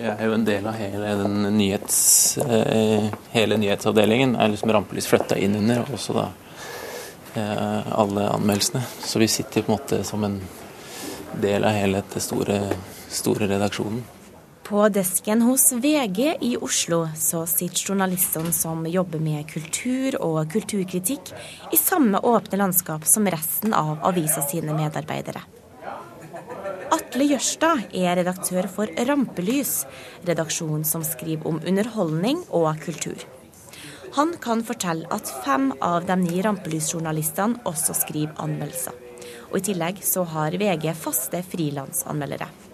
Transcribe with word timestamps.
Jeg 0.00 0.14
er 0.16 0.30
jo 0.30 0.34
en 0.36 0.44
del 0.46 0.66
av 0.68 0.76
hele 0.80 1.08
den 1.16 1.42
nyhets, 1.58 2.38
eh, 2.38 3.10
hele 3.32 3.56
nyhetsavdelingen. 3.56 4.36
er 4.36 4.48
liksom 4.48 4.72
Rampelys 4.72 5.06
flytta 5.06 5.36
inn 5.36 5.56
under, 5.56 5.80
og 5.80 5.94
også 5.98 6.14
da 6.16 6.24
eh, 7.34 7.92
alle 7.92 8.28
anmeldelsene. 8.28 8.80
Så 9.04 9.18
vi 9.18 9.28
sitter 9.28 9.62
på 9.62 9.72
en 9.72 9.78
måte 9.78 10.04
som 10.04 10.24
en 10.24 10.40
del 11.40 11.64
av 11.64 11.76
hele 11.76 12.00
dette 12.00 12.20
store, 12.20 12.60
store 13.10 13.50
redaksjonen. 13.50 14.02
På 14.70 14.88
desken 14.88 15.42
hos 15.42 15.72
VG 15.72 16.36
i 16.40 16.56
Oslo 16.56 17.08
så 17.18 17.42
sitter 17.46 17.90
journalistene 17.90 18.52
som 18.54 18.84
jobber 18.86 19.18
med 19.18 19.48
kultur 19.50 20.14
og 20.22 20.52
kulturkritikk, 20.52 21.32
i 21.74 21.78
samme 21.80 22.20
åpne 22.22 22.60
landskap 22.60 23.08
som 23.08 23.26
resten 23.26 23.74
av 23.74 23.98
avisa 24.06 24.44
sine 24.46 24.76
medarbeidere. 24.78 25.42
Atle 26.94 27.26
Jørstad 27.32 27.90
er 27.90 28.14
redaktør 28.20 28.70
for 28.70 28.94
Rampelys, 29.10 29.84
redaksjonen 30.26 30.86
som 30.86 31.02
skriver 31.06 31.50
om 31.50 31.58
underholdning 31.66 32.46
og 32.54 32.70
kultur. 32.86 33.26
Han 34.14 34.36
kan 34.42 34.62
fortelle 34.66 35.10
at 35.14 35.34
fem 35.44 35.72
av 35.82 36.06
de 36.06 36.16
ni 36.22 36.40
Rampelys-journalistene 36.46 37.62
også 37.66 37.94
skriver 38.04 38.38
anmeldelser. 38.42 38.94
Og 39.50 39.58
I 39.58 39.66
tillegg 39.70 40.02
så 40.06 40.22
har 40.30 40.54
VG 40.54 40.92
faste 40.94 41.42
frilansanmeldere. 41.46 42.69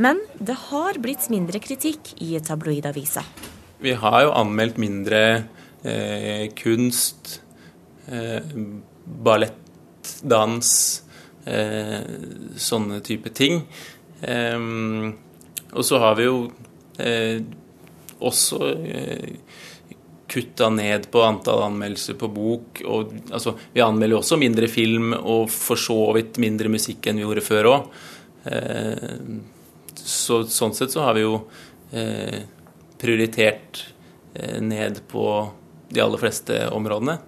Men 0.00 0.20
det 0.38 0.56
har 0.70 0.96
blitt 0.96 1.26
mindre 1.28 1.60
kritikk 1.60 2.14
i 2.24 2.38
tabloidavisa. 2.40 3.20
Vi 3.84 3.92
har 4.00 4.22
jo 4.24 4.30
anmeldt 4.32 4.78
mindre 4.80 5.20
eh, 5.84 6.46
kunst, 6.56 7.42
eh, 8.08 8.40
ballett, 9.04 10.14
dans, 10.24 10.70
eh, 11.44 12.00
sånne 12.56 13.02
type 13.04 13.34
ting. 13.36 13.60
Eh, 14.24 14.56
og 15.70 15.84
så 15.84 16.00
har 16.00 16.16
vi 16.16 16.30
jo 16.30 16.40
eh, 16.96 17.44
også 18.24 18.72
eh, 18.80 19.30
kutta 20.32 20.72
ned 20.72 21.10
på 21.12 21.26
antall 21.28 21.66
anmeldelser 21.68 22.16
på 22.16 22.32
bok. 22.32 22.84
Og, 22.88 23.16
altså, 23.28 23.58
vi 23.76 23.84
anmelder 23.84 24.16
jo 24.16 24.24
også 24.24 24.40
mindre 24.40 24.72
film 24.72 25.12
og 25.20 25.50
for 25.52 25.76
så 25.76 26.00
vidt 26.16 26.40
mindre 26.40 26.72
musikk 26.72 27.04
enn 27.04 27.20
vi 27.20 27.28
gjorde 27.28 27.48
før 27.52 27.74
òg. 27.76 27.96
Så, 30.04 30.42
sånn 30.50 30.74
sett 30.76 30.94
så 30.94 31.04
har 31.06 31.16
vi 31.18 31.24
jo 31.24 31.36
eh, 31.92 32.42
prioritert 33.00 33.84
eh, 34.34 34.60
ned 34.62 35.02
på 35.10 35.26
de 35.90 36.02
aller 36.04 36.22
fleste 36.22 36.62
områdene. 36.70 37.18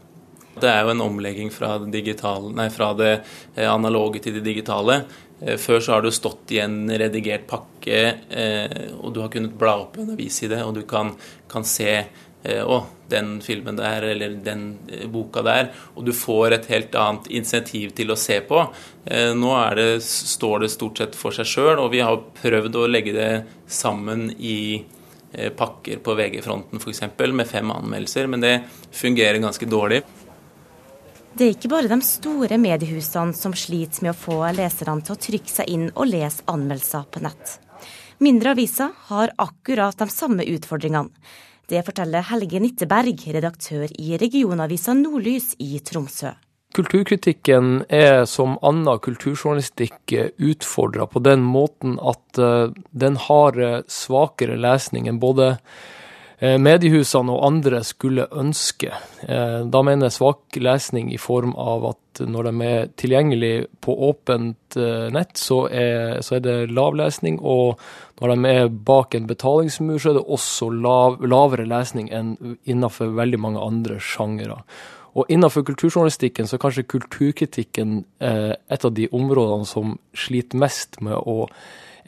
Det 0.52 0.68
er 0.68 0.84
jo 0.84 0.92
en 0.92 1.04
omlegging 1.06 1.50
fra 1.52 1.78
det, 1.80 1.90
digitale, 1.94 2.52
nei, 2.56 2.68
fra 2.72 2.92
det 2.96 3.12
eh, 3.14 3.68
analoge 3.68 4.20
til 4.22 4.36
det 4.36 4.44
digitale. 4.46 5.02
Eh, 5.40 5.56
før 5.60 5.80
så 5.80 5.96
har 5.96 6.04
du 6.04 6.10
stått 6.12 6.52
i 6.54 6.60
en 6.62 6.84
redigert 6.90 7.46
pakke, 7.50 8.02
eh, 8.28 8.76
og 8.98 9.14
du 9.14 9.22
har 9.24 9.32
kunnet 9.32 9.56
bla 9.58 9.78
opp 9.86 9.96
en 9.98 10.12
avis 10.14 10.42
i 10.44 10.50
det, 10.52 10.60
og 10.64 10.76
du 10.76 10.84
kan, 10.88 11.14
kan 11.50 11.64
se 11.66 12.02
å, 12.64 12.82
den 13.12 13.36
filmen 13.44 13.76
der 13.78 14.02
eller 14.12 14.36
den 14.44 14.64
eh, 14.88 15.06
boka 15.10 15.44
der. 15.46 15.70
Og 15.94 16.06
du 16.06 16.12
får 16.16 16.56
et 16.56 16.70
helt 16.72 16.96
annet 16.98 17.28
insentiv 17.30 17.92
til 17.98 18.12
å 18.12 18.18
se 18.18 18.40
på. 18.48 18.64
Eh, 19.04 19.30
nå 19.38 19.52
det, 19.78 19.90
står 20.04 20.64
det 20.64 20.72
stort 20.74 21.02
sett 21.02 21.18
for 21.18 21.34
seg 21.36 21.48
sjøl, 21.48 21.76
og 21.78 21.92
vi 21.94 22.02
har 22.02 22.22
prøvd 22.40 22.80
å 22.80 22.88
legge 22.90 23.14
det 23.16 23.32
sammen 23.70 24.30
i 24.38 24.84
pakker 25.32 26.02
på 26.04 26.12
VG-fronten 26.12 26.76
f.eks. 26.76 27.06
med 27.32 27.48
fem 27.48 27.70
anmeldelser, 27.72 28.26
men 28.28 28.42
det 28.44 28.50
fungerer 28.92 29.40
ganske 29.40 29.64
dårlig. 29.64 30.02
Det 31.32 31.46
er 31.46 31.54
ikke 31.54 31.70
bare 31.72 31.88
de 31.88 31.96
store 32.04 32.58
mediehusene 32.60 33.32
som 33.32 33.54
sliter 33.56 34.04
med 34.04 34.12
å 34.12 34.18
få 34.20 34.36
leserne 34.52 35.00
til 35.00 35.14
å 35.14 35.22
trykke 35.26 35.48
seg 35.48 35.70
inn 35.72 35.86
og 35.94 36.10
lese 36.10 36.44
anmeldelser 36.52 37.06
på 37.08 37.22
nett. 37.24 37.54
Mindre 38.20 38.52
aviser 38.52 38.92
har 39.08 39.32
akkurat 39.40 39.96
de 39.98 40.06
samme 40.12 40.44
utfordringene. 40.52 41.08
Det 41.70 41.82
forteller 41.86 42.24
Helge 42.30 42.60
Nitteberg, 42.62 43.20
redaktør 43.34 43.86
i 43.98 44.16
regionavisa 44.20 44.94
Nordlys 44.98 45.52
i 45.62 45.78
Tromsø. 45.84 46.34
Kulturkritikken 46.72 47.82
er 47.92 48.22
som 48.24 48.54
annen 48.64 49.00
kulturjournalistikk 49.04 50.14
utfordra 50.40 51.04
på 51.06 51.20
den 51.20 51.42
måten 51.44 51.98
at 52.00 52.40
eh, 52.40 52.72
den 52.96 53.18
har 53.28 53.58
eh, 53.60 53.82
svakere 53.92 54.56
lesning 54.56 55.10
enn 55.10 55.20
både 55.20 55.58
mediehusene 56.42 57.30
og 57.30 57.44
andre 57.46 57.84
skulle 57.86 58.24
ønske. 58.34 58.90
Eh, 59.28 59.60
da 59.70 59.82
mener 59.86 60.08
jeg 60.08 60.16
svak 60.16 60.56
lesning 60.58 61.12
i 61.14 61.20
form 61.20 61.52
av 61.54 61.84
at 61.92 62.22
når 62.26 62.48
de 62.48 62.66
er 62.66 62.88
tilgjengelig 62.98 63.52
på 63.84 63.94
åpent 64.08 64.76
eh, 64.76 65.06
nett, 65.14 65.36
så 65.38 65.68
er, 65.70 66.18
så 66.26 66.40
er 66.40 66.42
det 66.42 66.56
lav 66.74 66.98
lesning. 66.98 67.38
Og 67.38 67.78
når 68.18 68.34
de 68.34 68.50
er 68.56 68.74
bak 68.90 69.14
en 69.14 69.30
betalingsmur, 69.30 70.00
så 70.02 70.10
er 70.10 70.18
det 70.18 70.24
også 70.26 70.72
lav, 70.74 71.22
lavere 71.22 71.68
lesning 71.70 72.10
enn 72.10 72.34
innenfor 72.66 73.14
veldig 73.14 73.38
mange 73.38 73.62
andre 73.62 74.00
sjangere. 74.02 74.58
Og 75.14 75.30
innenfor 75.30 75.62
kulturjournalistikken 75.68 76.50
så 76.50 76.56
er 76.56 76.64
kanskje 76.64 76.88
kulturkritikken 76.88 77.98
et 78.18 78.84
av 78.88 78.94
de 78.96 79.10
områdene 79.12 79.68
som 79.68 79.98
sliter 80.16 80.56
mest 80.58 81.02
med 81.04 81.20
å 81.20 81.44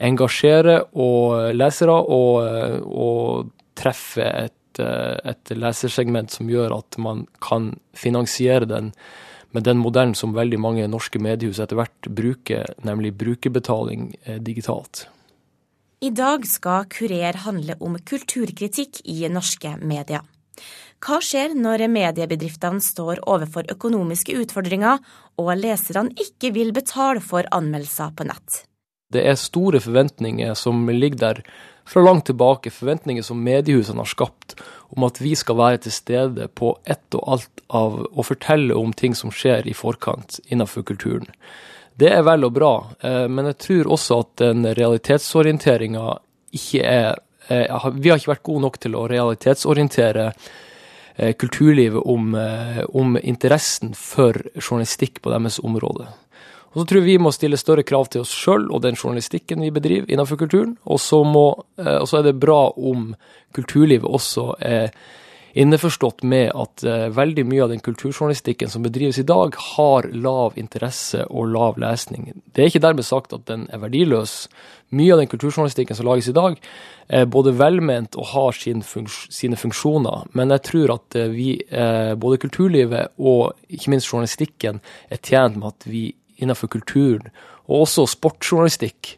engasjere 0.01 0.79
og 0.91 1.53
lesere 1.55 1.93
og, 1.93 2.81
og 2.83 3.51
treffe 3.77 4.25
et, 4.25 4.79
eh, 4.79 5.15
et 5.31 5.55
lesersegment 5.55 6.31
som 6.31 6.49
gjør 6.49 6.77
at 6.77 6.99
man 7.01 7.25
kan 7.43 7.73
finansiere 7.93 8.67
den 8.69 8.93
med 9.55 9.63
den 9.63 9.79
modellen 9.79 10.15
som 10.15 10.35
veldig 10.35 10.59
mange 10.59 10.87
norske 10.91 11.19
mediehus 11.21 11.61
etter 11.63 11.79
hvert 11.79 12.09
bruker, 12.11 12.73
nemlig 12.83 13.13
brukerbetaling 13.15 14.09
eh, 14.25 14.39
digitalt. 14.43 15.05
I 16.03 16.11
dag 16.11 16.43
skal 16.47 16.89
Kurer 16.91 17.39
handle 17.45 17.77
om 17.79 17.95
kulturkritikk 17.97 18.99
i 19.07 19.23
norske 19.31 19.77
medier. 19.79 20.25
Hva 21.05 21.19
skjer 21.23 21.53
når 21.55 21.85
mediebedriftene 21.91 22.83
står 22.83 23.23
overfor 23.29 23.67
økonomiske 23.71 24.35
utfordringer 24.41 24.99
og 25.41 25.51
leserne 25.59 26.15
ikke 26.19 26.51
vil 26.55 26.71
betale 26.75 27.23
for 27.23 27.47
anmeldelser 27.55 28.11
på 28.15 28.27
nett? 28.27 28.63
Det 29.13 29.23
er 29.23 29.37
store 29.39 29.79
forventninger 29.83 30.55
som 30.57 30.87
ligger 30.89 31.21
der 31.21 31.41
fra 31.85 32.01
langt 32.01 32.25
tilbake, 32.25 32.73
forventninger 32.73 33.23
som 33.23 33.43
mediehusene 33.43 34.01
har 34.01 34.09
skapt 34.09 34.55
om 34.95 35.05
at 35.05 35.21
vi 35.21 35.35
skal 35.37 35.57
være 35.59 35.83
til 35.85 35.93
stede 35.93 36.47
på 36.57 36.73
ett 36.85 37.17
og 37.17 37.29
alt 37.35 37.63
av 37.73 38.01
å 38.05 38.25
fortelle 38.25 38.75
om 38.77 38.93
ting 38.93 39.15
som 39.17 39.33
skjer 39.33 39.67
i 39.69 39.73
forkant 39.77 40.39
innenfor 40.49 40.85
kulturen. 40.87 41.29
Det 41.95 42.09
er 42.11 42.25
vel 42.27 42.43
og 42.47 42.55
bra, 42.57 42.73
eh, 42.99 43.25
men 43.31 43.51
jeg 43.51 43.59
tror 43.67 43.93
også 43.95 44.19
at 44.23 44.33
den 44.41 44.67
realitetsorienteringa 44.67 46.17
ikke 46.55 46.83
er 46.83 47.21
eh, 47.47 47.89
Vi 47.95 48.09
har 48.09 48.19
ikke 48.19 48.33
vært 48.33 48.47
gode 48.49 48.65
nok 48.65 48.79
til 48.83 48.97
å 48.97 49.05
realitetsorientere 49.07 50.25
eh, 51.15 51.33
kulturlivet 51.39 52.01
om, 52.01 52.35
om 52.91 53.17
interessen 53.21 53.93
for 53.95 54.35
journalistikk 54.59 55.21
på 55.21 55.31
deres 55.31 55.61
område. 55.63 56.09
Og 56.75 56.81
så 56.81 56.87
tror 56.89 56.99
jeg 56.99 57.07
vi 57.07 57.21
må 57.23 57.31
stille 57.31 57.57
større 57.57 57.85
krav 57.87 58.09
til 58.11 58.25
oss 58.25 58.33
sjøl 58.35 58.67
og 58.67 58.81
den 58.83 58.97
journalistikken 58.99 59.63
vi 59.63 59.71
bedriver 59.71 60.09
innenfor 60.11 60.35
kulturen. 60.41 60.75
Og 60.83 60.99
så, 60.99 61.23
eh, 61.79 62.03
er 62.03 62.23
det 62.23 62.39
bra 62.39 62.73
om 62.75 63.15
kulturlivet 63.55 64.11
også 64.11 64.55
er 64.59 64.91
innforstått 65.55 66.23
med 66.27 66.51
at 66.51 66.83
uh, 66.83 67.07
veldig 67.15 67.45
mye 67.47 67.63
av 67.63 67.69
den 67.71 67.79
kulturjournalistikken 67.79 68.67
som 68.67 68.83
bedrives 68.83 69.21
i 69.21 69.23
dag, 69.23 69.55
har 69.55 70.07
lav 70.11 70.57
interesse 70.59 71.23
og 71.29 71.47
lav 71.53 71.79
lesning. 71.79 72.33
Det 72.51 72.63
er 72.63 72.67
ikke 72.73 72.83
dermed 72.83 73.07
sagt 73.07 73.31
at 73.31 73.45
den 73.47 73.63
er 73.71 73.79
verdiløs. 73.79 74.49
Mye 74.91 75.15
av 75.15 75.21
den 75.21 75.31
kulturjournalistikken 75.31 75.95
som 75.95 76.09
lages 76.09 76.27
i 76.27 76.35
dag, 76.35 76.59
er 77.07 77.29
både 77.31 77.55
velment 77.55 78.19
og 78.19 78.27
har 78.33 78.59
sin 78.59 78.83
funks 78.83 79.29
sine 79.31 79.55
funksjoner. 79.55 80.27
Men 80.35 80.51
jeg 80.57 80.65
tror 80.67 80.97
at 80.97 81.19
uh, 81.21 81.31
vi, 81.31 81.55
både 82.19 82.41
kulturlivet 82.43 83.15
og 83.15 83.55
ikke 83.71 83.95
minst 83.95 84.11
journalistikken, 84.11 84.83
er 85.07 85.23
tjent 85.23 85.55
med 85.61 85.71
at 85.71 85.87
vi 85.87 86.09
innenfor 86.41 86.71
kulturen, 86.75 87.29
og 87.65 87.85
også 87.85 88.07
sportsjournalistikk, 88.13 89.15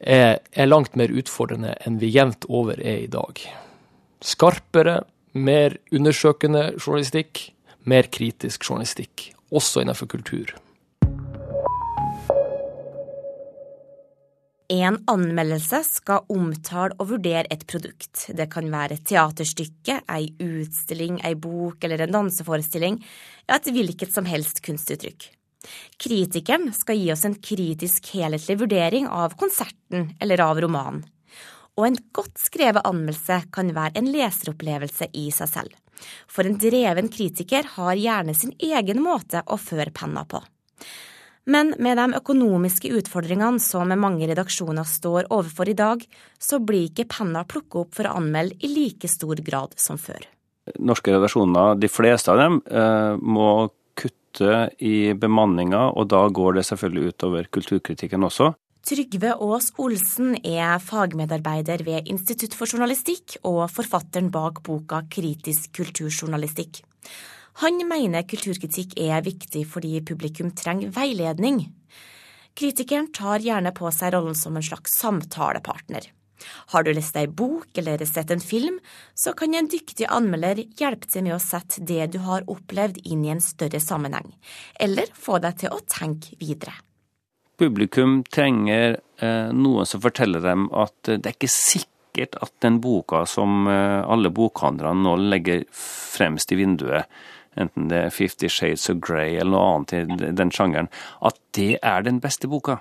er, 0.00 0.40
er 0.52 0.68
langt 0.68 0.96
mer 1.00 1.12
utfordrende 1.14 1.74
enn 1.86 2.00
vi 2.00 2.12
jevnt 2.12 2.46
over 2.48 2.80
er 2.80 3.04
i 3.04 3.10
dag. 3.10 3.40
Skarpere, 4.24 5.02
mer 5.34 5.78
undersøkende 5.92 6.74
journalistikk, 6.78 7.48
mer 7.88 8.08
kritisk 8.12 8.68
journalistikk, 8.68 9.30
også 9.52 9.84
innenfor 9.84 10.10
kultur. 10.12 10.54
En 14.72 14.96
anmeldelse 15.10 15.82
skal 15.84 16.24
omtale 16.32 16.96
og 16.96 17.10
vurdere 17.10 17.44
et 17.52 17.66
produkt. 17.68 18.30
Det 18.32 18.46
kan 18.50 18.70
være 18.72 18.96
et 18.96 19.04
teaterstykke, 19.10 20.00
ei 20.08 20.30
utstilling, 20.40 21.20
ei 21.20 21.34
bok 21.36 21.84
eller 21.84 22.00
en 22.00 22.16
danseforestilling, 22.16 22.96
ja, 23.44 23.58
et 23.58 23.68
hvilket 23.76 24.14
som 24.14 24.24
helst 24.24 24.62
kunstuttrykk. 24.64 25.28
Kritikeren 26.00 26.72
skal 26.76 26.98
gi 27.00 27.10
oss 27.14 27.24
en 27.28 27.36
kritisk 27.38 28.10
helhetlig 28.14 28.58
vurdering 28.60 29.08
av 29.08 29.36
konserten 29.40 30.12
eller 30.20 30.42
av 30.44 30.60
romanen. 30.64 31.04
Og 31.74 31.88
en 31.88 31.96
godt 32.14 32.38
skrevet 32.38 32.86
anmeldelse 32.86 33.40
kan 33.54 33.72
være 33.74 33.98
en 33.98 34.10
leseropplevelse 34.14 35.08
i 35.18 35.26
seg 35.34 35.50
selv. 35.50 35.72
For 36.30 36.46
en 36.46 36.58
dreven 36.60 37.08
kritiker 37.10 37.66
har 37.76 37.98
gjerne 37.98 38.34
sin 38.36 38.54
egen 38.62 39.02
måte 39.02 39.42
å 39.46 39.58
føre 39.58 39.94
penna 39.94 40.22
på. 40.28 40.42
Men 41.44 41.74
med 41.82 41.98
de 42.00 42.16
økonomiske 42.16 42.88
utfordringene 42.98 43.60
som 43.60 43.90
mange 44.00 44.28
redaksjoner 44.30 44.86
står 44.88 45.28
overfor 45.34 45.68
i 45.68 45.76
dag, 45.76 46.04
så 46.40 46.60
blir 46.60 46.88
ikke 46.88 47.08
penna 47.18 47.44
plukket 47.44 47.80
opp 47.82 47.98
for 47.98 48.08
å 48.08 48.14
anmelde 48.20 48.56
i 48.64 48.70
like 48.72 49.10
stor 49.12 49.42
grad 49.44 49.76
som 49.76 50.00
før. 50.00 50.24
Norske 50.80 51.12
redaksjoner, 51.12 51.76
de 51.76 51.90
fleste 51.92 52.32
av 52.32 52.40
dem, 52.40 52.62
eh, 52.70 53.16
må 53.20 53.68
kutte 54.34 54.70
i 54.78 55.14
bemanninga, 55.14 55.92
og 55.94 56.08
da 56.08 56.28
går 56.28 56.54
det 56.58 56.66
selvfølgelig 56.66 57.14
utover 57.14 57.44
kulturkritikken 57.50 58.24
også. 58.24 58.54
Trygve 58.84 59.32
Aas 59.40 59.72
Olsen 59.78 60.36
er 60.44 60.78
fagmedarbeider 60.78 61.82
ved 61.84 62.06
Institutt 62.06 62.54
for 62.54 62.66
journalistikk 62.66 63.38
og 63.42 63.70
forfatteren 63.70 64.30
bak 64.30 64.62
boka 64.62 65.02
Kritisk 65.08 65.72
kulturjournalistikk. 65.78 66.82
Han 67.62 67.80
mener 67.88 68.26
kulturkritikk 68.26 68.98
er 68.98 69.22
viktig 69.24 69.64
fordi 69.66 70.02
publikum 70.04 70.50
trenger 70.50 70.90
veiledning. 70.92 71.70
Kritikeren 72.54 73.08
tar 73.12 73.40
gjerne 73.40 73.72
på 73.72 73.88
seg 73.90 74.12
rollen 74.12 74.34
som 74.34 74.56
en 74.56 74.62
slags 74.62 74.98
samtalepartner. 75.00 76.10
Har 76.72 76.84
du 76.84 76.92
lest 76.94 77.16
ei 77.16 77.26
bok 77.26 77.78
eller 77.78 78.04
sett 78.04 78.30
en 78.30 78.42
film, 78.42 78.80
så 79.14 79.34
kan 79.36 79.54
en 79.54 79.70
dyktig 79.70 80.08
anmelder 80.08 80.64
hjelpe 80.78 81.10
til 81.10 81.26
med 81.26 81.36
å 81.36 81.42
sette 81.42 81.84
det 81.84 82.12
du 82.14 82.20
har 82.26 82.48
opplevd 82.50 83.02
inn 83.04 83.24
i 83.24 83.34
en 83.34 83.44
større 83.44 83.80
sammenheng, 83.80 84.34
eller 84.80 85.10
få 85.14 85.38
deg 85.42 85.64
til 85.64 85.74
å 85.74 85.84
tenke 85.88 86.36
videre 86.40 86.74
publikum 87.58 88.22
trenger 88.30 89.00
eh, 89.18 89.50
noen 89.52 89.86
som 89.86 90.02
forteller 90.02 90.42
dem 90.44 90.68
at 90.74 90.96
det 91.06 91.22
er 91.22 91.36
ikke 91.36 91.50
sikkert 91.52 92.38
at 92.42 92.52
den 92.64 92.80
boka 92.82 93.24
som 93.30 93.68
eh, 93.70 94.00
alle 94.02 94.32
bokhandlerne 94.34 95.04
nå 95.06 95.16
legger 95.30 95.64
fremst 95.74 96.52
i 96.52 96.58
vinduet, 96.58 97.10
enten 97.54 97.88
det 97.90 98.06
er 98.08 98.14
Fifty 98.14 98.50
Shades 98.50 98.88
of 98.90 99.00
Grey 99.04 99.36
eller 99.36 99.54
noe 99.54 99.68
annet 99.76 99.94
i 99.96 100.32
den 100.40 100.52
sjangeren, 100.54 100.90
at 101.22 101.38
det 101.54 101.78
er 101.82 102.06
den 102.06 102.20
beste 102.22 102.50
boka. 102.50 102.80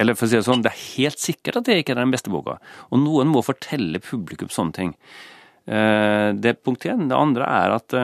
Eller 0.00 0.18
for 0.18 0.26
å 0.26 0.30
si 0.30 0.38
det 0.38 0.46
sånn, 0.46 0.64
det 0.64 0.72
er 0.72 0.84
helt 0.98 1.20
sikkert 1.22 1.60
at 1.60 1.68
det 1.68 1.80
ikke 1.80 1.94
er 1.94 2.02
den 2.02 2.14
beste 2.14 2.32
boka. 2.32 2.58
Og 2.90 3.02
noen 3.02 3.30
må 3.30 3.44
fortelle 3.46 4.02
publikum 4.02 4.50
sånne 4.50 4.74
ting. 4.74 4.94
Eh, 5.66 6.30
det 6.34 6.50
er 6.50 6.62
punkt 6.62 6.86
én. 6.90 7.06
Det 7.10 7.18
andre 7.18 7.46
er 7.46 7.76
at, 7.76 7.98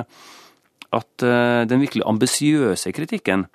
at 1.00 1.26
den 1.70 1.82
virkelig 1.82 2.06
ambisiøse 2.06 2.94
kritikken 2.94 3.48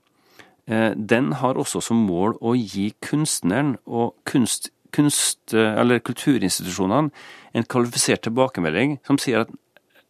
Eh, 0.65 0.91
den 0.97 1.33
har 1.41 1.59
også 1.61 1.81
som 1.83 2.05
mål 2.07 2.39
å 2.41 2.55
gi 2.57 2.89
kunstneren 3.05 3.75
og 3.85 4.15
kunst, 4.25 4.71
kunst, 4.95 5.53
eh, 5.53 5.75
eller 5.77 6.01
kulturinstitusjonene 6.01 7.11
en 7.53 7.67
kvalifisert 7.69 8.25
tilbakemelding 8.25 8.97
som 9.05 9.19
sier 9.21 9.45
at 9.45 9.51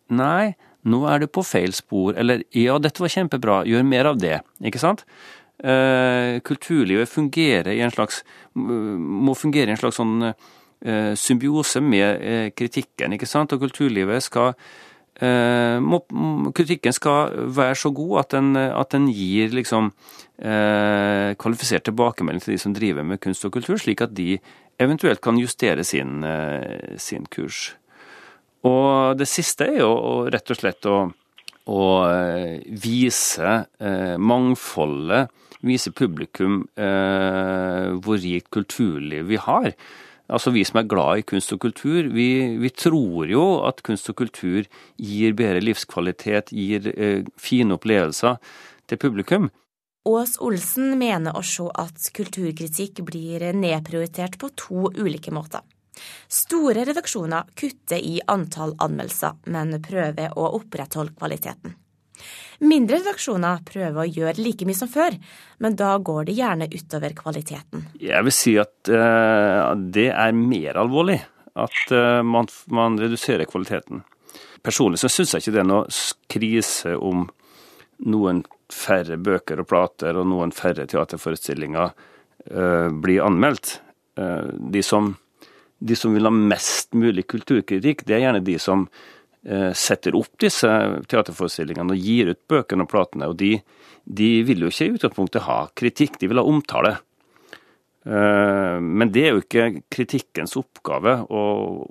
nei, 0.08 0.56
nå 0.86 1.04
er 1.10 1.20
du 1.20 1.28
på 1.28 1.44
feil 1.44 1.74
spor, 1.74 2.16
eller 2.16 2.44
ja, 2.54 2.78
dette 2.80 3.02
var 3.02 3.12
kjempebra, 3.12 3.66
gjør 3.68 3.84
mer 3.84 4.06
av 4.06 4.20
det. 4.22 4.40
Ikke 4.64 4.80
sant? 4.80 5.04
Eh, 5.64 6.42
kulturlivet 6.44 7.10
fungerer 7.10 7.72
i 7.74 7.84
en 7.86 7.94
slags, 7.94 8.24
må 8.56 9.36
fungere 9.40 9.72
i 9.72 9.76
en 9.76 9.82
slags 9.82 10.02
sånn 10.02 10.34
symbiose 11.18 11.80
med 11.82 12.52
kritikken, 12.54 13.16
ikke 13.16 13.26
sant? 13.26 13.56
Og 13.56 13.64
kulturlivet 13.64 14.22
skal 14.22 14.52
Eh, 15.16 15.78
må, 15.80 16.02
kritikken 16.56 16.92
skal 16.96 17.32
være 17.56 17.78
så 17.80 17.92
god 17.96 18.18
at 18.20 18.34
den, 18.36 18.50
at 18.60 18.92
den 18.92 19.06
gir 19.16 19.54
liksom 19.56 19.94
eh, 20.44 21.32
kvalifisert 21.40 21.86
tilbakemelding 21.88 22.44
til 22.44 22.56
de 22.56 22.60
som 22.60 22.74
driver 22.76 23.08
med 23.08 23.22
kunst 23.24 23.48
og 23.48 23.54
kultur, 23.56 23.80
slik 23.80 24.04
at 24.04 24.12
de 24.18 24.36
eventuelt 24.82 25.24
kan 25.24 25.40
justere 25.40 25.86
sin, 25.88 26.20
eh, 26.28 26.98
sin 27.00 27.24
kurs. 27.32 27.78
Og 28.68 29.16
det 29.16 29.30
siste 29.32 29.70
er 29.70 29.86
jo 29.86 30.26
rett 30.28 30.52
og 30.52 30.60
slett 30.60 30.90
å, 30.90 30.98
å 31.66 31.86
eh, 32.10 32.62
vise 32.82 33.66
eh, 33.80 34.16
mangfoldet, 34.22 35.32
vise 35.66 35.92
publikum 35.96 36.64
eh, 36.78 37.96
hvor 38.06 38.22
rikt 38.22 38.52
kulturliv 38.54 39.32
vi 39.32 39.40
har. 39.42 39.72
Altså 40.26 40.50
Vi 40.54 40.64
som 40.66 40.80
er 40.82 40.90
glad 40.90 41.22
i 41.22 41.26
kunst 41.26 41.54
og 41.54 41.62
kultur, 41.62 42.08
vi, 42.14 42.58
vi 42.58 42.72
tror 42.74 43.30
jo 43.30 43.44
at 43.66 43.84
kunst 43.86 44.10
og 44.10 44.18
kultur 44.24 44.66
gir 44.98 45.36
bedre 45.38 45.62
livskvalitet, 45.62 46.50
gir 46.54 46.90
eh, 46.96 47.22
fine 47.38 47.78
opplevelser 47.78 48.42
til 48.90 49.02
publikum. 49.02 49.52
Ås 50.06 50.36
Olsen 50.42 50.98
mener 51.02 51.34
også 51.38 51.72
at 51.82 52.12
kulturkritikk 52.14 53.02
blir 53.06 53.48
nedprioritert 53.58 54.38
på 54.42 54.52
to 54.54 54.92
ulike 54.94 55.34
måter. 55.34 55.66
Store 56.32 56.86
redaksjoner 56.88 57.52
kutter 57.56 58.02
i 58.02 58.20
antall 58.28 58.76
anmeldelser, 58.84 59.40
men 59.52 59.78
prøver 59.84 60.36
å 60.36 60.52
opprettholde 60.60 61.16
kvaliteten. 61.16 61.76
Mindre 62.64 63.02
redaksjoner 63.02 63.64
prøver 63.68 64.02
å 64.02 64.08
gjøre 64.08 64.40
like 64.40 64.68
mye 64.68 64.78
som 64.78 64.90
før, 64.92 65.18
men 65.60 65.76
da 65.76 65.96
går 66.00 66.30
det 66.30 66.38
gjerne 66.38 66.70
utover 66.72 67.16
kvaliteten. 67.18 67.88
Jeg 68.00 68.28
vil 68.28 68.36
si 68.36 68.56
at 68.62 68.92
uh, 68.92 69.76
det 69.76 70.08
er 70.14 70.38
mer 70.38 70.80
alvorlig 70.80 71.20
at 71.56 71.82
uh, 71.92 72.22
man, 72.24 72.48
man, 72.72 73.00
reduserer 73.00 73.50
kvaliteten. 73.50 74.06
Personlig 74.64 75.02
så 75.04 75.12
syns 75.12 75.36
jeg 75.36 75.44
ikke 75.44 75.56
det 75.58 75.64
er 75.66 75.70
noe 75.70 76.06
krise 76.32 76.96
om 76.96 77.28
noen 78.08 78.42
færre 78.72 79.20
bøker 79.22 79.62
og 79.62 79.70
plater 79.70 80.18
og 80.18 80.28
noen 80.32 80.56
færre 80.56 80.88
teaterforestillinger 80.90 81.92
uh, 81.92 82.88
blir 82.92 83.26
anmeldt. 83.26 83.82
De 84.16 84.80
som, 84.80 85.10
de 85.86 85.98
som 86.00 86.16
vil 86.16 86.26
ha 86.26 86.34
mest 86.34 86.96
mulig 86.98 87.28
kulturkritikk, 87.30 88.06
det 88.08 88.18
er 88.18 88.26
gjerne 88.26 88.44
de 88.46 88.58
som 88.62 88.88
Eh, 89.46 89.74
setter 89.78 90.16
opp 90.18 90.40
disse 90.42 90.70
teaterforestillingene 91.06 91.94
og 91.94 92.02
gir 92.02 92.32
ut 92.34 92.40
bøkene 92.50 92.86
og 92.86 92.90
platene. 92.90 93.28
Og 93.30 93.38
de, 93.38 93.60
de 94.06 94.30
vil 94.48 94.66
jo 94.66 94.72
ikke 94.72 94.88
i 94.88 94.96
utgangspunktet 94.96 95.46
ha 95.46 95.60
kritikk, 95.78 96.18
de 96.22 96.32
vil 96.32 96.42
ha 96.42 96.46
omtale. 96.50 96.96
Eh, 98.10 98.80
men 98.82 99.14
det 99.14 99.28
er 99.28 99.36
jo 99.36 99.44
ikke 99.44 99.68
kritikkens 99.94 100.58
oppgave 100.58 101.20
å, 101.30 101.44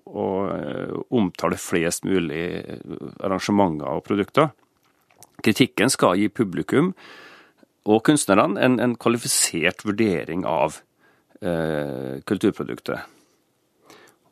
å 0.03 0.27
eh, 0.51 0.99
omtale 1.15 1.61
flest 1.61 2.09
mulig 2.09 2.43
arrangementer 3.23 3.87
og 3.87 4.03
produkter. 4.09 4.51
Kritikken 5.45 5.93
skal 5.95 6.19
gi 6.19 6.33
publikum 6.35 6.91
og 7.87 8.03
kunstnerne 8.03 8.59
en, 8.59 8.81
en 8.83 8.99
kvalifisert 8.99 9.87
vurdering 9.87 10.43
av 10.49 10.81
eh, 11.39 12.19
kulturproduktet. 12.27 13.14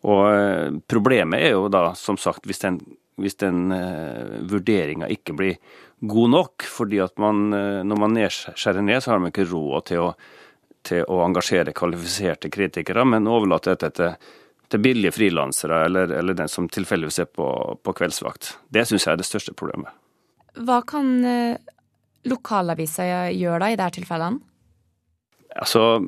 Og 0.03 0.81
problemet 0.91 1.45
er 1.47 1.55
jo 1.55 1.69
da, 1.71 1.93
som 1.99 2.17
sagt, 2.19 2.47
hvis 2.49 2.63
den 2.65 2.81
hvis 3.21 3.39
den 3.41 3.73
uh, 3.73 4.39
vurderinga 4.49 5.09
ikke 5.13 5.35
blir 5.37 5.57
god 6.01 6.31
nok. 6.33 6.67
fordi 6.69 7.01
at 7.05 7.19
man, 7.19 7.53
uh, 7.53 7.83
når 7.85 8.01
man 8.01 8.15
nedskjærer 8.17 8.83
ned, 8.83 9.03
så 9.03 9.13
har 9.13 9.23
man 9.23 9.33
ikke 9.33 9.49
råd 9.51 9.89
til 9.91 10.07
å, 10.07 10.13
til 10.83 11.05
å 11.09 11.23
engasjere 11.27 11.75
kvalifiserte 11.77 12.51
kritikere, 12.53 13.05
men 13.05 13.31
overlater 13.31 13.77
dette 13.77 13.93
til, 13.97 14.31
til 14.73 14.81
billige 14.83 15.13
frilansere 15.13 15.85
eller, 15.87 16.15
eller, 16.19 16.39
den 16.39 16.49
som 16.49 16.69
tilfeldigvis 16.69 17.21
er 17.27 17.29
på, 17.29 17.49
på 17.83 17.97
kveldsvakt. 17.99 18.57
Det 18.73 18.87
syns 18.89 19.07
jeg 19.07 19.13
er 19.13 19.21
det 19.21 19.29
største 19.29 19.53
problemet. 19.53 19.93
Hva 20.57 20.83
kan 20.85 21.13
lokalaviser 22.29 23.31
gjøre 23.33 23.61
da 23.61 23.69
i 23.73 23.77
disse 23.77 23.95
tilfellene? 23.99 24.41
Altså, 25.53 26.01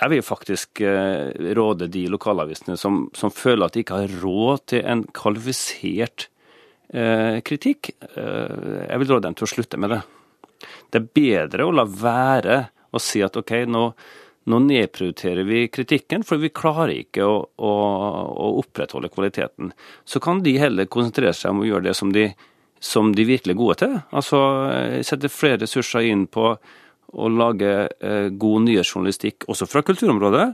jeg 0.00 0.12
vil 0.12 0.24
faktisk 0.24 0.80
eh, 0.84 1.30
råde 1.56 1.88
de 1.92 2.06
lokalavisene 2.12 2.76
som, 2.80 3.06
som, 3.16 3.32
føler 3.34 3.66
at 3.66 3.76
de 3.76 3.84
ikke 3.84 4.00
har 4.02 4.18
råd 4.22 4.64
til 4.72 4.84
en 4.88 5.04
kvalifisert 5.16 6.28
eh, 6.92 7.40
kritikk, 7.46 7.94
eh, 8.14 8.84
jeg 8.88 9.00
vil 9.02 9.10
råde 9.10 9.26
dem 9.28 9.38
til 9.38 9.46
å 9.48 9.52
slutte 9.54 9.80
med 9.80 9.94
det. 9.94 10.02
Det 10.90 11.00
er 11.00 11.10
bedre 11.20 11.66
å 11.66 11.74
la 11.74 11.86
være 11.88 12.58
å 12.94 13.00
si 13.02 13.22
at 13.24 13.36
OK, 13.36 13.52
nå, 13.70 13.84
nå 14.50 14.60
nedprioriterer 14.68 15.46
vi 15.48 15.66
kritikken, 15.72 16.24
for 16.26 16.42
vi 16.42 16.52
klarer 16.54 16.94
ikke 16.94 17.26
å, 17.26 17.38
å, 17.56 17.72
å, 18.30 18.50
opprettholde 18.60 19.10
kvaliteten. 19.12 19.72
Så 20.04 20.22
kan 20.24 20.44
de 20.44 20.56
heller 20.60 20.90
konsentrere 20.90 21.34
seg 21.36 21.54
om 21.54 21.64
å 21.64 21.68
gjøre 21.68 21.88
det 21.88 21.96
som 21.98 22.12
de, 22.14 22.28
som 22.78 23.12
de 23.16 23.26
virkelig 23.28 23.56
er 23.56 23.60
gode 23.60 23.78
til. 23.82 23.98
Altså 24.14 24.40
eh, 24.70 25.02
sette 25.06 25.32
flere 25.32 25.64
ressurser 25.64 26.10
inn 26.10 26.26
på 26.30 26.54
å 27.14 27.30
lage 27.30 27.70
eh, 27.86 28.28
god 28.30 28.66
nyhetsjournalistikk 28.66 29.46
også 29.50 29.68
fra 29.70 29.82
kulturområdet. 29.86 30.46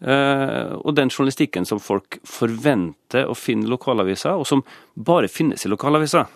Eh, 0.00 0.72
og 0.76 0.94
den 0.96 1.10
journalistikken 1.10 1.66
som 1.68 1.80
folk 1.82 2.18
forventer 2.28 3.28
å 3.28 3.36
finne 3.38 3.66
i 3.66 3.72
lokalaviser, 3.72 4.36
og 4.36 4.46
som 4.48 4.64
bare 4.94 5.30
finnes 5.32 5.66
i 5.66 5.72
lokalaviser. 5.72 6.26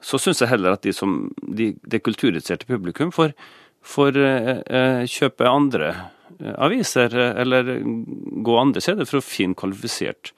Så 0.00 0.20
syns 0.22 0.42
jeg 0.42 0.52
heller 0.52 0.76
at 0.76 0.84
de 0.86 0.94
som, 0.94 1.24
de, 1.42 1.72
det 1.82 2.04
kulturinteresserte 2.06 2.68
publikum 2.68 3.10
får, 3.14 3.34
får 3.84 4.20
eh, 4.22 5.02
kjøpe 5.10 5.48
andre 5.48 5.92
aviser, 6.38 7.14
eller 7.42 7.80
gå 7.82 8.58
andre 8.60 8.82
steder 8.84 9.08
for 9.08 9.18
å 9.18 9.26
finne 9.26 9.58
kvalifisert 9.58 10.30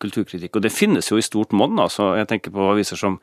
kulturkritikk. 0.00 0.56
Og 0.56 0.64
det 0.64 0.72
finnes 0.72 1.08
jo 1.10 1.18
i 1.20 1.24
stort 1.24 1.54
monn. 1.56 1.78
Altså, 1.80 2.14
jeg 2.18 2.28
tenker 2.28 2.52
på 2.54 2.68
aviser 2.72 3.00
som 3.00 3.18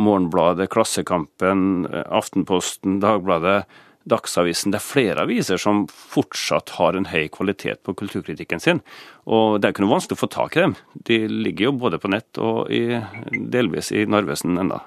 Morgenbladet, 0.00 0.70
Klassekampen, 0.72 1.86
Aftenposten, 1.90 3.00
Dagbladet, 3.02 3.64
Dagsavisen. 4.08 4.72
Det 4.72 4.80
er 4.80 4.84
flere 4.84 5.24
aviser 5.26 5.60
som 5.60 5.82
fortsatt 5.90 6.72
har 6.78 6.96
en 6.96 7.08
høy 7.10 7.28
kvalitet 7.32 7.82
på 7.84 7.94
kulturkritikken 7.98 8.62
sin. 8.62 8.80
Og 9.28 9.60
det 9.60 9.68
er 9.68 9.74
ikke 9.74 9.84
noe 9.84 9.96
vanskelig 9.96 10.16
å 10.18 10.22
få 10.22 10.30
tak 10.32 10.56
i 10.56 10.64
dem. 10.64 10.76
De 10.94 11.20
ligger 11.28 11.68
jo 11.68 11.76
både 11.82 12.00
på 12.00 12.10
nett 12.12 12.40
og 12.40 12.72
i, 12.72 13.00
delvis 13.30 13.92
i 13.92 14.06
Narvesen 14.08 14.56
enda. 14.60 14.80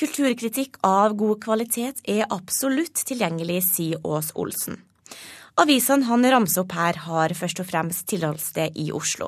Kulturkritikk 0.00 0.78
av 0.86 1.14
god 1.18 1.42
kvalitet 1.44 2.00
er 2.08 2.28
absolutt 2.30 3.02
tilgjengelig, 3.06 3.60
sier 3.66 4.00
Ås 4.06 4.32
Olsen. 4.38 4.80
Avisene 5.60 6.06
han 6.08 6.24
ramser 6.24 6.62
opp 6.62 6.72
her, 6.72 6.96
har 7.04 7.32
først 7.36 7.58
og 7.60 7.66
fremst 7.68 8.06
tilholdssted 8.08 8.78
i 8.80 8.86
Oslo. 8.96 9.26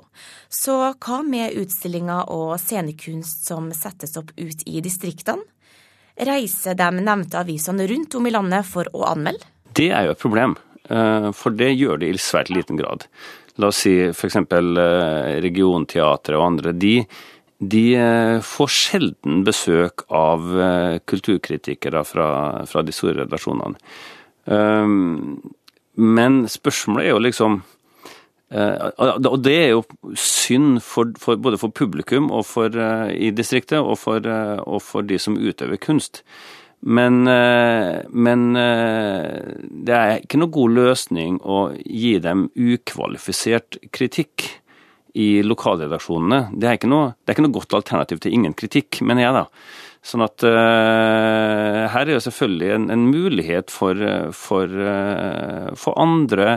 Så 0.49 0.77
hva 0.95 1.19
med 1.27 1.59
utstillinger 1.61 2.31
og 2.33 2.55
scenekunst 2.63 3.51
som 3.51 3.69
settes 3.77 4.17
opp 4.17 4.33
ut 4.39 4.65
i 4.65 4.81
distriktene? 4.85 5.45
Reiser 6.17 6.77
de 6.79 6.89
nevnte 7.03 7.41
avisene 7.41 7.85
rundt 7.91 8.17
om 8.17 8.29
i 8.29 8.33
landet 8.33 8.69
for 8.69 8.89
å 8.97 9.05
anmelde? 9.11 9.45
Det 9.77 9.91
er 9.93 10.07
jo 10.07 10.15
et 10.15 10.25
problem, 10.25 10.57
eh, 10.89 11.29
for 11.37 11.53
det 11.53 11.73
gjør 11.75 12.01
de 12.01 12.13
i 12.13 12.21
svært 12.21 12.53
liten 12.53 12.81
grad. 12.81 13.07
La 13.61 13.69
oss 13.69 13.85
si 13.85 13.95
f.eks. 14.09 14.37
Eh, 14.37 15.41
Regionteatret 15.45 16.39
og 16.39 16.47
andre. 16.47 16.73
De, 16.73 16.99
de 17.61 17.87
eh, 17.97 18.39
får 18.41 18.77
sjelden 18.77 19.43
besøk 19.45 20.07
av 20.09 20.49
kulturkritikere 21.05 22.05
fra, 22.09 22.29
fra 22.69 22.85
de 22.85 22.93
store 22.97 23.27
redaksjonene. 23.27 23.77
Men 25.97 26.45
spørsmålet 26.49 27.07
er 27.07 27.13
jo 27.13 27.21
liksom 27.23 27.59
eh, 28.53 28.89
og 29.01 29.37
det 29.45 29.57
er 29.59 29.69
jo 29.75 29.83
synd 30.19 30.81
for, 30.85 31.13
for, 31.21 31.37
både 31.37 31.61
for 31.61 31.75
publikum 31.75 32.31
og 32.33 32.47
for, 32.49 32.73
uh, 32.73 33.13
i 33.13 33.31
distriktet, 33.33 33.81
og 33.81 33.99
for, 34.01 34.25
uh, 34.25 34.61
og 34.65 34.83
for, 34.85 35.05
de 35.05 35.19
som 35.21 35.37
utøver 35.37 35.81
kunst. 35.81 36.23
Men, 36.83 37.23
men 38.11 38.41
det 39.87 39.93
er 39.95 40.17
ikke 40.25 40.41
noe 40.41 40.51
god 40.51 40.73
løsning 40.75 41.37
å 41.47 41.61
gi 41.79 42.17
dem 42.19 42.49
ukvalifisert 42.59 43.79
kritikk 43.95 44.49
i 45.15 45.45
lokalredaksjonene. 45.47 46.49
Det 46.59 46.69
er 46.69 46.81
ikke 46.81 46.91
noe, 46.91 47.13
det 47.23 47.31
er 47.31 47.37
ikke 47.37 47.45
noe 47.47 47.55
godt 47.55 47.77
alternativ 47.79 48.23
til 48.25 48.35
ingen 48.35 48.57
kritikk, 48.59 48.99
mener 49.07 49.27
jeg 49.27 49.37
da. 49.37 49.45
Sånn 50.03 50.25
at 50.25 50.43
uh, 50.43 51.85
her 51.93 52.09
er 52.09 52.17
jo 52.17 52.23
selvfølgelig 52.25 52.73
en, 52.75 52.89
en 52.91 53.05
mulighet 53.07 53.71
for, 53.71 53.95
for, 54.35 54.67
uh, 54.67 55.71
for, 55.79 55.95
andre 56.03 56.57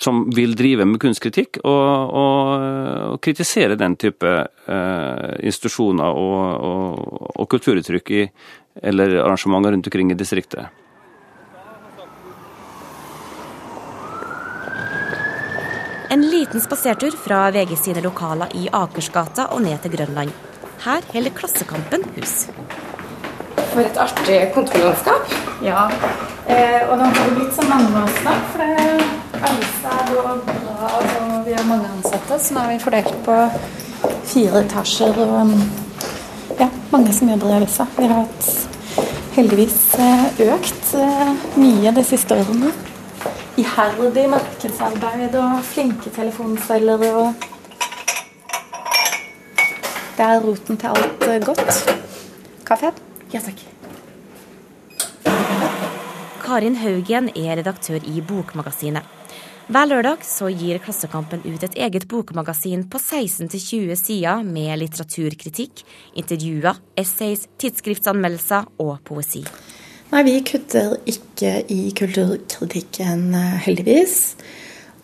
som 0.00 0.22
vil 0.32 0.54
drive 0.56 0.86
med 0.88 1.00
kunstkritikk, 1.02 1.58
å 1.66 3.18
kritisere 3.20 3.76
den 3.76 3.98
type 3.98 4.30
uh, 4.30 5.30
institusjoner 5.42 6.20
og, 6.22 6.64
og, 6.70 7.22
og 7.34 7.48
kulturuttrykk 7.52 8.12
i, 8.14 8.24
eller 8.88 9.18
arrangementer 9.24 9.74
rundt 9.74 9.90
omkring 9.90 10.14
i 10.14 10.18
distriktet. 10.18 10.70
En 16.10 16.30
liten 16.30 16.60
spasertur 16.60 17.10
fra 17.10 17.50
VG 17.50 17.76
sine 17.76 18.00
lokaler 18.00 18.54
i 18.56 18.70
Akersgata 18.72 19.50
og 19.52 19.66
ned 19.66 19.82
til 19.84 19.98
Grønland. 19.98 20.47
Her 20.78 21.02
holder 21.12 21.30
Klassekampen 21.34 22.04
hus. 22.16 22.34
For 23.72 23.80
et 23.82 23.96
artig 23.98 24.36
kontorlandskap. 24.54 25.32
Ja. 25.62 25.88
Eh, 26.46 26.84
og 26.86 27.00
nå 27.00 27.08
har 27.08 27.18
det 27.18 27.34
blitt 27.34 27.56
så 27.56 27.64
mange 27.66 27.90
med 27.90 28.04
oss 28.04 28.20
da. 28.22 28.36
For 28.52 28.62
det 28.62 29.42
avisa 29.48 29.96
jo 30.12 30.22
bra, 30.22 30.92
og 30.92 31.46
vi 31.46 31.56
har 31.56 31.66
mange 31.66 31.90
ansatte. 31.96 32.38
Så 32.38 32.54
nå 32.54 32.62
er 32.62 32.76
vi 32.76 32.78
fordelt 32.84 33.18
på 33.26 33.40
fire 34.28 34.62
etasjer 34.62 35.18
og 35.24 35.52
ja, 36.60 36.70
mange 36.94 37.12
som 37.16 37.34
jobber 37.34 37.50
i 37.50 37.58
avisa. 37.58 37.88
Vi 37.98 38.06
har 38.06 38.22
hatt 38.22 39.04
heldigvis 39.34 39.80
eh, 39.98 40.24
økt 40.46 40.94
eh, 40.94 41.34
mye 41.58 41.94
de 41.98 42.06
siste 42.06 42.38
årene. 42.38 42.70
Iherdig 43.58 44.28
markedsarbeid 44.30 45.34
og 45.42 45.58
flinke 45.66 46.14
telefonselgere 46.14 47.14
og 47.18 47.47
det 50.18 50.26
er 50.26 50.40
roten 50.42 50.78
til 50.78 50.90
alt 50.90 51.26
eh, 51.28 51.38
godt. 51.44 51.76
Kaffe? 52.66 52.90
Ja 53.30 53.42
takk. 53.44 53.60
Karin 56.42 56.78
Haugen 56.80 57.28
er 57.36 57.58
redaktør 57.60 58.02
i 58.02 58.22
Bokmagasinet. 58.24 59.14
Hver 59.68 59.84
lørdag 59.90 60.22
så 60.24 60.48
gir 60.48 60.80
Klassekampen 60.80 61.42
ut 61.44 61.64
et 61.66 61.74
eget 61.76 62.06
bokmagasin 62.08 62.86
på 62.88 62.98
16-20 62.98 63.98
sider 64.00 64.40
med 64.46 64.78
litteraturkritikk, 64.80 65.82
intervjuer, 66.16 66.80
essays, 66.96 67.44
tidsskriftsanmeldelser 67.60 68.70
og 68.80 68.94
poesi. 69.04 69.42
Nei, 70.08 70.22
vi 70.24 70.38
kutter 70.48 70.96
ikke 71.12 71.52
i 71.68 71.92
kulturkritikken, 71.92 73.28
eh, 73.36 73.58
heldigvis. 73.68 74.16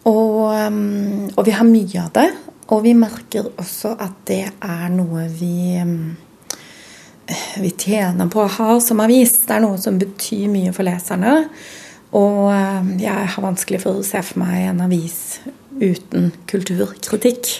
Og, 0.08 0.72
mm, 0.72 1.36
og 1.36 1.44
vi 1.44 1.54
har 1.60 1.68
mye 1.68 2.00
av 2.00 2.10
det. 2.16 2.30
Og 2.72 2.84
vi 2.84 2.94
merker 2.96 3.50
også 3.60 3.92
at 4.00 4.22
det 4.28 4.44
er 4.64 4.84
noe 4.92 5.26
vi, 5.28 5.76
eh, 5.76 7.48
vi 7.60 7.72
tjener 7.76 8.30
på 8.32 8.44
å 8.44 8.52
ha 8.58 8.78
som 8.80 9.02
avis. 9.04 9.36
Det 9.44 9.56
er 9.56 9.64
noe 9.66 9.80
som 9.80 9.98
betyr 10.00 10.48
mye 10.52 10.72
for 10.72 10.86
leserne. 10.88 11.36
Og 12.16 12.48
eh, 12.54 12.94
jeg 13.04 13.32
har 13.34 13.44
vanskelig 13.44 13.82
for 13.84 14.00
å 14.00 14.06
se 14.06 14.22
for 14.24 14.40
meg 14.40 14.70
en 14.70 14.84
avis 14.86 15.42
uten 15.74 16.30
kulturkritikk. 16.48 17.50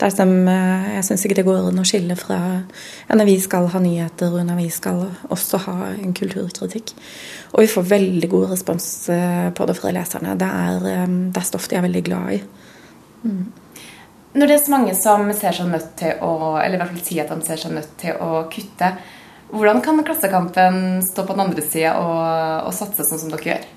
Det 0.00 0.10
Som, 0.12 0.32
eh, 0.48 0.88
jeg 0.94 1.04
syns 1.04 1.26
ikke 1.26 1.36
det 1.36 1.46
går 1.50 1.68
an 1.68 1.82
å 1.82 1.84
skille 1.88 2.16
fra 2.16 2.38
En 3.10 3.20
avis 3.20 3.44
skal 3.44 3.68
ha 3.68 3.78
nyheter, 3.80 4.32
og 4.32 4.40
en 4.40 4.54
avis 4.56 4.80
skal 4.80 5.04
også 5.28 5.60
ha 5.66 5.76
en 5.92 6.16
kulturkritikk. 6.16 6.94
Og 7.52 7.60
vi 7.60 7.68
får 7.68 7.92
veldig 7.92 8.30
god 8.30 8.50
respons 8.54 8.88
på 9.54 9.66
det 9.68 9.76
fra 9.76 9.92
leserne. 9.92 10.36
Det 10.38 10.48
er, 10.48 11.06
det 11.06 11.40
er 11.40 11.46
stoff 11.46 11.68
de 11.68 11.76
er 11.76 11.86
veldig 11.86 12.04
glad 12.08 12.34
i. 12.38 12.42
Mm. 13.24 13.46
Når 14.36 14.50
det 14.50 14.56
er 14.56 14.64
så 14.66 14.72
mange 14.74 14.94
som 14.98 15.28
ser 15.32 15.54
seg 15.56 15.70
nødt 15.72 15.94
til 15.96 16.18
å 16.24 16.32
eller 16.60 16.76
i 16.76 16.80
hvert 16.82 16.92
fall 16.92 17.04
sier 17.06 17.24
at 17.24 17.32
de 17.32 17.46
ser 17.46 17.60
seg 17.60 17.72
nødt 17.72 17.94
til 18.02 18.18
å 18.20 18.42
kutte, 18.52 18.90
hvordan 19.48 19.80
kan 19.80 20.02
Klassekampen 20.04 21.00
stå 21.06 21.24
på 21.24 21.36
den 21.36 21.44
andre 21.46 21.62
sida 21.64 21.94
og, 22.02 22.66
og, 22.66 22.72
satse 22.74 23.06
sånn 23.06 23.22
som 23.22 23.32
dere 23.32 23.52
gjør? 23.52 23.68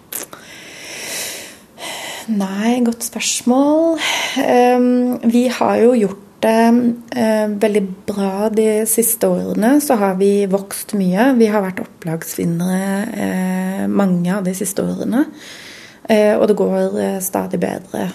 Nei, 2.29 2.73
godt 2.85 3.05
spørsmål. 3.07 4.01
Um, 4.43 4.89
vi 5.31 5.47
har 5.53 5.77
jo 5.81 5.93
gjort 5.97 6.25
det 6.43 6.57
uh, 6.73 7.47
veldig 7.61 7.85
bra 8.09 8.49
de 8.53 8.67
siste 8.89 9.29
årene. 9.29 9.77
Så 9.81 9.97
har 10.01 10.19
vi 10.19 10.43
vokst 10.49 10.93
mye. 10.97 11.31
Vi 11.39 11.49
har 11.49 11.65
vært 11.65 11.81
opplagsvinnere 11.85 12.91
uh, 13.15 13.87
mange 13.89 14.35
av 14.35 14.45
de 14.45 14.53
siste 14.57 14.85
årene. 14.85 15.25
Eh, 16.09 16.33
og 16.33 16.47
det 16.49 16.57
går 16.57 16.95
eh, 16.97 17.17
stadig 17.21 17.59
bedre. 17.61 18.07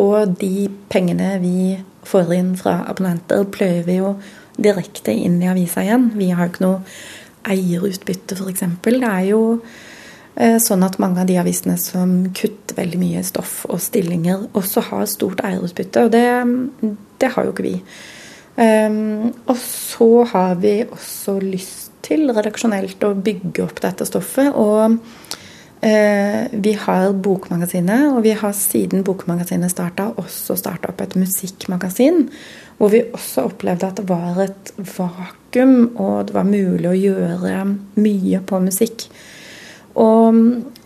Og 0.00 0.36
de 0.40 0.68
pengene 0.92 1.34
vi 1.42 1.76
får 2.08 2.32
inn 2.34 2.54
fra 2.58 2.80
abonnenter, 2.88 3.44
pløyer 3.52 3.84
vi 3.86 3.98
jo 4.00 4.14
direkte 4.56 5.12
inn 5.12 5.40
i 5.42 5.50
avisa 5.52 5.84
igjen. 5.84 6.10
Vi 6.16 6.30
har 6.32 6.48
jo 6.48 6.52
ikke 6.54 6.64
noe 6.64 6.80
eierutbytte, 7.52 8.38
f.eks. 8.38 8.64
Det 8.86 8.94
er 9.04 9.26
jo 9.28 9.42
eh, 9.58 10.56
sånn 10.62 10.86
at 10.86 10.96
mange 11.02 11.20
av 11.20 11.28
de 11.28 11.36
avisene 11.42 11.76
som 11.80 12.16
kutter 12.32 12.78
veldig 12.78 13.02
mye 13.02 13.26
stoff 13.26 13.66
og 13.68 13.82
stillinger, 13.82 14.48
også 14.56 14.86
har 14.88 15.04
stort 15.10 15.44
eierutbytte. 15.44 16.06
Og 16.06 16.14
det, 16.14 16.96
det 17.20 17.32
har 17.34 17.44
jo 17.44 17.52
ikke 17.52 17.68
vi. 17.68 17.76
og 19.48 19.56
så 19.60 20.10
har 20.32 20.56
vi 20.60 20.74
også 20.84 21.38
lyst 21.40 21.92
til 22.04 22.32
redaksjonelt 22.32 23.04
å 23.04 23.14
bygge 23.14 23.64
opp 23.64 23.84
dette 23.84 24.08
stoffet. 24.08 24.52
og 24.56 24.98
vi 25.82 26.72
har 26.78 27.12
Bokmagasinet, 27.18 28.12
og 28.12 28.22
vi 28.22 28.36
har 28.38 28.52
siden 28.54 29.02
Bokmagasinet 29.02 29.72
starta, 29.72 30.12
også 30.20 30.54
starta 30.60 30.92
opp 30.92 31.02
et 31.02 31.16
musikkmagasin. 31.18 32.28
Hvor 32.78 32.92
vi 32.92 33.02
også 33.14 33.48
opplevde 33.48 33.88
at 33.88 33.98
det 33.98 34.06
var 34.08 34.38
et 34.44 34.72
vakuum, 34.78 35.96
og 35.96 36.28
det 36.28 36.36
var 36.36 36.46
mulig 36.46 36.86
å 36.86 36.94
gjøre 36.94 37.64
mye 37.98 38.42
på 38.46 38.62
musikk. 38.62 39.08
Og, 39.98 40.38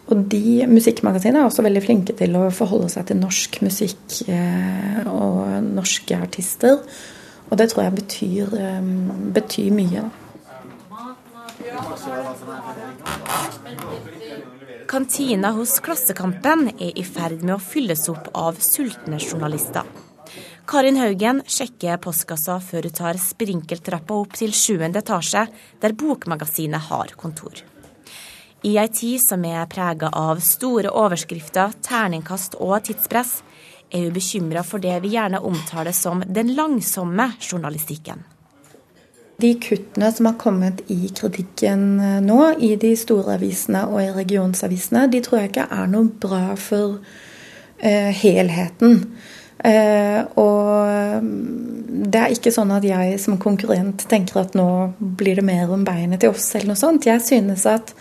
og 0.09 0.25
de 0.33 0.67
musikkmagasinene 0.71 1.45
er 1.45 1.51
også 1.51 1.65
veldig 1.67 1.85
flinke 1.85 2.17
til 2.19 2.37
å 2.39 2.49
forholde 2.55 2.91
seg 2.93 3.09
til 3.11 3.21
norsk 3.21 3.61
musikk 3.67 4.21
eh, 4.33 5.03
og 5.07 5.63
norske 5.67 6.19
artister. 6.19 6.81
Og 7.51 7.59
det 7.61 7.71
tror 7.71 7.87
jeg 7.87 7.99
betyr, 8.01 8.55
eh, 8.59 8.93
betyr 9.37 9.75
mye. 9.77 10.07
Kantina 14.87 15.51
hos 15.51 15.81
Klassekampen 15.83 16.69
er 16.79 16.93
i 16.95 17.03
ferd 17.03 17.41
med 17.43 17.57
å 17.57 17.63
fylles 17.63 18.05
opp 18.13 18.29
av 18.39 18.61
sultne 18.63 19.19
journalister. 19.19 19.83
Karin 20.67 20.99
Haugen 21.01 21.41
sjekker 21.51 21.99
postkassa 22.03 22.61
før 22.63 22.87
hun 22.87 22.95
tar 22.95 23.19
sprinkeltrappa 23.19 24.15
opp 24.15 24.37
til 24.39 24.55
sjuende 24.55 25.03
etasje, 25.03 25.43
der 25.83 25.95
Bokmagasinet 25.99 26.87
har 26.87 27.11
kontor. 27.19 27.65
I 28.63 28.77
ei 28.79 28.87
tid 28.95 29.23
som 29.25 29.43
er 29.49 29.67
prega 29.71 30.13
av 30.15 30.39
store 30.45 30.95
overskrifter, 30.95 31.75
terningkast 31.83 32.55
og 32.63 32.79
tidspress, 32.87 33.41
er 33.91 34.07
hun 34.07 34.15
bekymra 34.15 34.63
for 34.67 34.83
det 34.83 35.01
vi 35.03 35.17
gjerne 35.17 35.43
omtaler 35.43 35.95
som 35.95 36.23
den 36.27 36.55
langsomme 36.55 37.33
journalistikken. 37.41 38.23
De 39.41 39.53
kuttene 39.61 40.09
som 40.13 40.31
har 40.31 40.39
kommet 40.41 40.81
i 40.93 41.11
kritikken 41.13 42.01
eh, 42.01 42.21
nå, 42.25 42.41
i 42.65 42.73
de 42.81 42.95
store 42.97 43.37
avisene 43.37 43.85
og 43.91 44.01
i 44.01 44.13
regionsavisene, 44.17 45.07
de 45.13 45.21
tror 45.25 45.43
jeg 45.43 45.53
ikke 45.53 45.67
er 45.77 45.91
noe 45.93 46.09
bra 46.23 46.45
for 46.61 47.03
eh, 47.77 48.13
helheten. 48.17 49.03
Eh, 49.65 50.21
og 50.41 51.27
det 52.07 52.21
er 52.21 52.33
ikke 52.35 52.53
sånn 52.55 52.73
at 52.77 52.85
jeg 52.87 53.19
som 53.23 53.39
konkurrent 53.41 54.05
tenker 54.11 54.43
at 54.43 54.57
nå 54.57 54.69
blir 54.99 55.41
det 55.41 55.47
mer 55.47 55.73
om 55.73 55.85
beinet 55.87 56.23
til 56.23 56.35
oss, 56.35 56.49
eller 56.55 56.73
noe 56.73 56.81
sånt. 56.81 57.09
Jeg 57.09 57.25
synes 57.25 57.67
at 57.71 57.93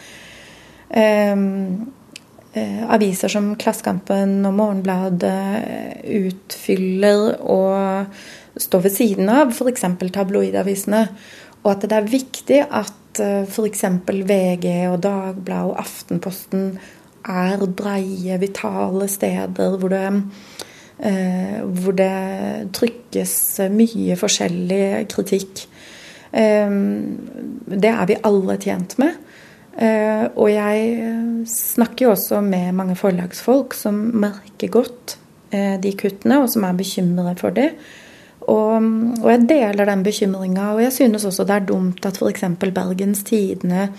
eh, 0.89 1.35
eh 2.55 2.81
aviser 2.95 3.31
som 3.31 3.53
Klassekampen 3.59 4.37
og 4.47 4.55
Morgenbladet 4.59 5.35
eh, 5.59 6.25
utfyller 6.29 7.39
og 7.41 8.15
står 8.57 8.85
ved 8.85 8.95
siden 8.95 9.31
av 9.31 9.53
f.eks. 9.53 9.87
tabloidavisene. 10.13 11.07
Og 11.63 11.71
at 11.73 11.87
det 11.89 11.97
er 11.97 12.11
viktig 12.11 12.61
at 12.65 13.23
eh, 13.23 13.47
f.eks. 13.47 13.87
VG 14.05 14.69
og 14.91 15.01
Dagbladet 15.05 15.71
og 15.71 15.81
Aftenposten 15.81 16.69
er 17.25 17.65
breie, 17.73 18.37
vitale 18.37 19.07
steder 19.09 19.79
hvor 19.81 19.89
det 19.89 20.05
Eh, 20.95 21.59
hvor 21.59 21.91
det 21.91 22.71
trykkes 22.75 23.33
mye 23.73 24.15
forskjellig 24.15 25.03
kritikk. 25.11 25.65
Eh, 26.31 26.71
det 27.67 27.91
er 27.91 28.07
vi 28.07 28.21
alle 28.23 28.55
tjent 28.63 28.95
med. 29.01 29.17
Eh, 29.75 30.23
og 30.39 30.47
jeg 30.53 31.43
snakker 31.51 32.05
jo 32.07 32.13
også 32.13 32.39
med 32.41 32.71
mange 32.77 32.95
forlagsfolk 32.95 33.75
som 33.75 33.99
merker 34.15 34.71
godt 34.71 35.19
de 35.55 35.91
kuttene, 35.95 36.41
og 36.41 36.49
som 36.51 36.65
er 36.67 36.75
bekymret 36.75 37.39
for 37.39 37.53
dem. 37.55 37.77
Og, 38.51 38.75
og, 39.23 39.29
jeg 39.31 39.47
deler 39.49 39.89
den 39.89 40.03
bekymringa. 40.05 40.73
Og 40.75 40.83
jeg 40.83 40.93
synes 40.93 41.25
også 41.25 41.45
det 41.47 41.55
er 41.55 41.65
dumt 41.69 42.05
at 42.05 42.19
f.eks. 42.19 42.45
Bergens 42.61 43.23
Tidende 43.25 43.89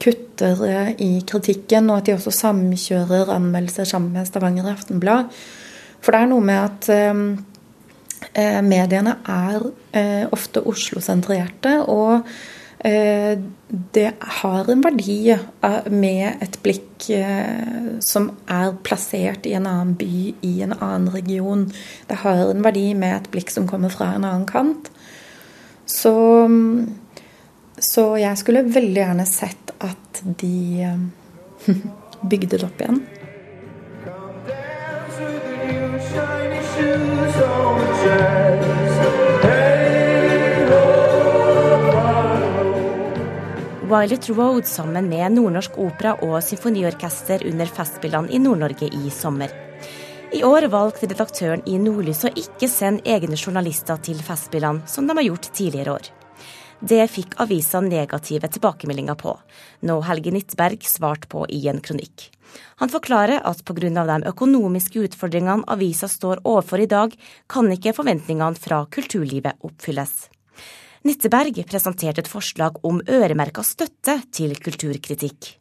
kutter 0.00 0.94
i 0.98 1.10
kritikken, 1.28 1.90
og 1.90 2.00
at 2.00 2.06
de 2.06 2.14
også 2.16 2.32
samkjører 2.32 3.34
anmeldelser 3.34 3.84
sammen 3.84 4.14
med 4.16 4.28
Stavanger 4.28 4.70
Aftenblad. 4.72 5.28
For 6.00 6.16
det 6.16 6.22
er 6.22 6.30
noe 6.30 6.44
med 6.44 6.56
at 6.56 6.88
eh, 6.94 7.18
eh, 8.32 8.60
mediene 8.64 9.18
er 9.28 9.66
eh, 9.92 10.24
ofte 10.32 10.62
Oslo-sentrerte. 10.64 11.74
og 11.84 12.14
eh, 12.22 12.59
det 12.80 14.12
har 14.40 14.70
en 14.72 14.80
verdi 14.80 15.34
eh, 15.34 15.88
med 15.92 16.40
et 16.40 16.56
blikk 16.64 17.10
eh, 17.12 17.98
som 18.00 18.30
er 18.48 18.72
plassert 18.86 19.44
i 19.44 19.52
en 19.58 19.68
annen 19.68 19.92
by, 20.00 20.32
i 20.40 20.54
en 20.64 20.72
annen 20.78 21.10
region. 21.12 21.66
Det 22.08 22.22
har 22.22 22.40
en 22.46 22.64
verdi 22.64 22.94
med 22.96 23.18
et 23.18 23.30
blikk 23.34 23.52
som 23.52 23.68
kommer 23.68 23.92
fra 23.92 24.14
en 24.14 24.24
annen 24.24 24.48
kant. 24.48 24.88
Så, 25.84 26.14
så 27.76 28.04
jeg 28.22 28.40
skulle 28.40 28.68
veldig 28.70 29.02
gjerne 29.02 29.26
sett 29.28 29.74
at 29.82 30.22
de 30.40 30.86
bygde 32.30 32.56
det 32.56 32.64
opp 32.64 32.80
igjen. 32.80 33.02
Violet 43.90 44.28
Road 44.28 44.66
sammen 44.66 45.08
med 45.08 45.32
Nordnorsk 45.34 45.74
Opera 45.82 46.12
og 46.22 46.36
symfoniorkester 46.46 47.42
under 47.48 47.66
Festspillene 47.66 48.30
i 48.30 48.38
Nord-Norge 48.38 48.86
i 48.86 49.10
sommer. 49.10 49.50
I 50.30 50.44
år 50.46 50.68
valgte 50.70 51.08
redaktøren 51.10 51.64
i 51.66 51.74
Nordlys 51.82 52.22
å 52.28 52.30
ikke 52.30 52.68
sende 52.70 53.02
egne 53.02 53.34
journalister 53.34 53.98
til 53.98 54.22
Festspillene, 54.22 54.86
som 54.86 55.10
de 55.10 55.18
har 55.18 55.26
gjort 55.26 55.50
tidligere 55.50 55.96
år. 55.96 56.06
Det 56.78 57.02
fikk 57.10 57.34
avisa 57.42 57.82
negative 57.82 58.54
tilbakemeldinger 58.54 59.18
på, 59.18 59.34
noe 59.90 60.06
Helge 60.06 60.38
Nittberg 60.38 60.86
svarte 60.86 61.26
på 61.26 61.48
i 61.50 61.64
en 61.66 61.82
kronikk. 61.82 62.30
Han 62.78 62.94
forklarer 62.94 63.42
at 63.42 63.64
pga. 63.66 63.90
de 63.90 64.22
økonomiske 64.30 65.02
utfordringene 65.02 65.66
avisa 65.66 66.06
står 66.06 66.44
overfor 66.44 66.78
i 66.78 66.86
dag, 66.86 67.10
kan 67.48 67.66
ikke 67.74 67.98
forventningene 67.98 68.54
fra 68.54 68.84
kulturlivet 68.86 69.58
oppfylles. 69.66 70.30
Nitteberg 71.06 71.62
presenterte 71.64 72.20
et 72.20 72.28
forslag 72.28 72.76
om 72.84 73.00
øremerka 73.08 73.62
støtte 73.64 74.18
til 74.36 74.52
kulturkritikk. 74.60 75.54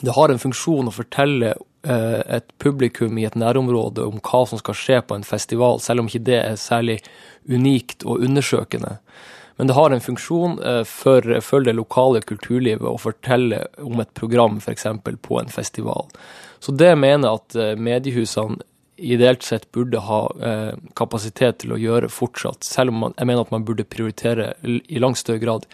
Det 0.00 0.14
har 0.16 0.32
en 0.32 0.40
funksjon 0.40 0.88
å 0.90 0.94
fortelle 0.94 1.52
eh, 1.54 2.20
et 2.38 2.48
publikum 2.58 3.18
i 3.20 3.26
et 3.28 3.36
nærområde 3.38 4.02
om 4.08 4.18
hva 4.18 4.42
som 4.50 4.58
skal 4.58 4.78
skje 4.78 4.98
på 5.06 5.18
en 5.18 5.26
festival, 5.26 5.78
selv 5.84 6.02
om 6.02 6.10
ikke 6.10 6.24
det 6.26 6.40
er 6.40 6.58
særlig 6.58 6.98
unikt 7.46 8.02
og 8.02 8.24
undersøkende. 8.26 8.96
Men 9.56 9.70
det 9.70 9.76
har 9.78 9.94
en 9.94 10.02
funksjon 10.02 10.58
eh, 10.58 10.82
for, 10.88 11.36
for, 11.44 11.62
det 11.62 11.76
lokale 11.78 12.24
kulturlivet 12.26 12.88
å 12.90 12.98
fortelle 12.98 13.66
om 13.78 14.02
et 14.02 14.10
program 14.18 14.58
f.eks. 14.58 14.88
på 15.04 15.38
en 15.38 15.52
festival. 15.54 16.10
Så 16.58 16.74
det 16.74 16.96
mener 16.98 17.28
jeg 17.28 17.42
at 17.44 17.60
eh, 17.60 17.76
mediehusene 17.78 18.58
ideelt 18.96 19.42
sett 19.42 19.70
burde 19.72 20.00
ha 20.06 20.20
eh, 20.42 20.74
kapasitet 20.98 21.62
til 21.62 21.74
å 21.74 21.80
gjøre 21.80 22.10
fortsatt, 22.12 22.64
selv 22.66 22.94
om 22.94 23.02
man, 23.06 23.16
jeg 23.18 23.30
mener 23.30 23.46
at 23.46 23.54
man 23.54 23.66
burde 23.66 23.86
prioritere 23.88 24.52
i 24.64 25.02
langt 25.02 25.20
større 25.20 25.42
grad 25.42 25.66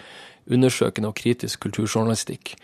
undersøkende 0.51 1.11
og 1.11 1.19
kritisk 1.21 1.67
kulturjournalistikk. 1.67 2.55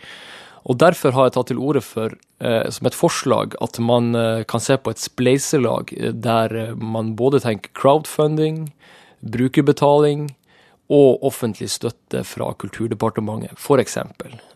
Og 0.67 0.79
Derfor 0.81 1.13
har 1.15 1.27
jeg 1.27 1.37
tatt 1.37 1.47
til 1.53 1.61
orde 1.63 1.81
for, 1.85 2.15
eh, 2.41 2.69
som 2.69 2.87
et 2.87 2.97
forslag, 2.97 3.55
at 3.61 3.79
man 3.79 4.15
eh, 4.15 4.43
kan 4.43 4.59
se 4.59 4.75
på 4.77 4.91
et 4.91 4.99
spleiselag 4.99 5.93
eh, 5.95 6.11
der 6.11 6.55
eh, 6.55 6.75
man 6.75 7.15
både 7.15 7.39
tenker 7.39 7.71
crowdfunding, 7.73 8.73
brukerbetaling, 9.23 10.27
og 10.87 11.23
offentlig 11.27 11.67
støtte 11.69 12.23
fra 12.23 12.53
Kulturdepartementet, 12.55 13.57
f.eks. 13.59 13.97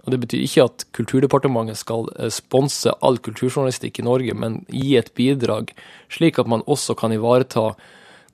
Og 0.05 0.11
Det 0.11 0.19
betyr 0.23 0.43
ikke 0.45 0.65
at 0.65 0.85
Kulturdepartementet 0.97 1.77
skal 1.77 2.09
eh, 2.17 2.31
sponse 2.33 2.93
all 3.01 3.19
kulturjournalistikk 3.21 4.01
i 4.01 4.05
Norge, 4.07 4.33
men 4.33 4.61
gi 4.69 4.95
et 4.97 5.11
bidrag, 5.17 5.73
slik 6.09 6.39
at 6.41 6.49
man 6.49 6.65
også 6.65 6.97
kan 6.97 7.13
ivareta 7.13 7.71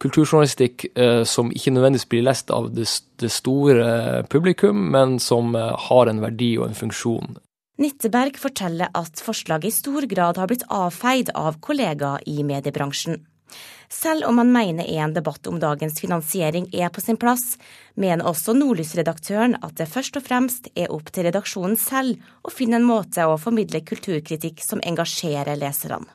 kulturjournalistikk 0.03 0.87
eh, 0.95 1.23
som 1.27 1.51
ikke 1.51 1.73
nødvendigvis 1.75 2.09
blir 2.11 2.25
lest 2.27 2.53
av 2.53 2.69
det, 2.75 2.87
store 3.33 4.23
publikum, 4.31 4.87
men 4.93 5.17
som 5.19 5.55
eh, 5.55 5.73
har 5.89 6.11
en 6.11 6.23
verdi 6.23 6.53
og 6.59 6.69
en 6.69 6.77
funksjon. 6.77 7.37
Nitteberg 7.77 8.39
forteller 8.41 8.89
at 8.97 9.21
forslaget 9.21 9.69
i 9.69 9.75
stor 9.75 10.07
grad 10.09 10.39
har 10.41 10.49
blitt 10.49 10.65
avfeid 10.73 11.29
av 11.37 11.59
kollegaer 11.61 12.23
i 12.25 12.41
mediebransjen. 12.47 13.19
Selv 13.89 14.27
om 14.27 14.37
han 14.41 14.51
mener 14.51 14.89
en 14.99 15.13
debatt 15.15 15.47
om 15.47 15.59
dagens 15.59 15.99
finansiering 16.01 16.67
er 16.75 16.89
på 16.93 17.01
sin 17.01 17.17
plass, 17.17 17.55
mener 17.95 18.27
også 18.27 18.55
Nordlys-redaktøren 18.57 19.55
at 19.61 19.77
det 19.79 19.87
først 19.91 20.19
og 20.19 20.25
fremst 20.27 20.67
er 20.75 20.91
opp 20.93 21.11
til 21.13 21.29
redaksjonen 21.29 21.79
selv 21.79 22.19
å 22.43 22.51
finne 22.51 22.81
en 22.81 22.87
måte 22.87 23.23
å 23.25 23.39
formidle 23.39 23.81
kulturkritikk 23.87 24.63
som 24.65 24.83
engasjerer 24.83 25.59
leserne. 25.59 26.09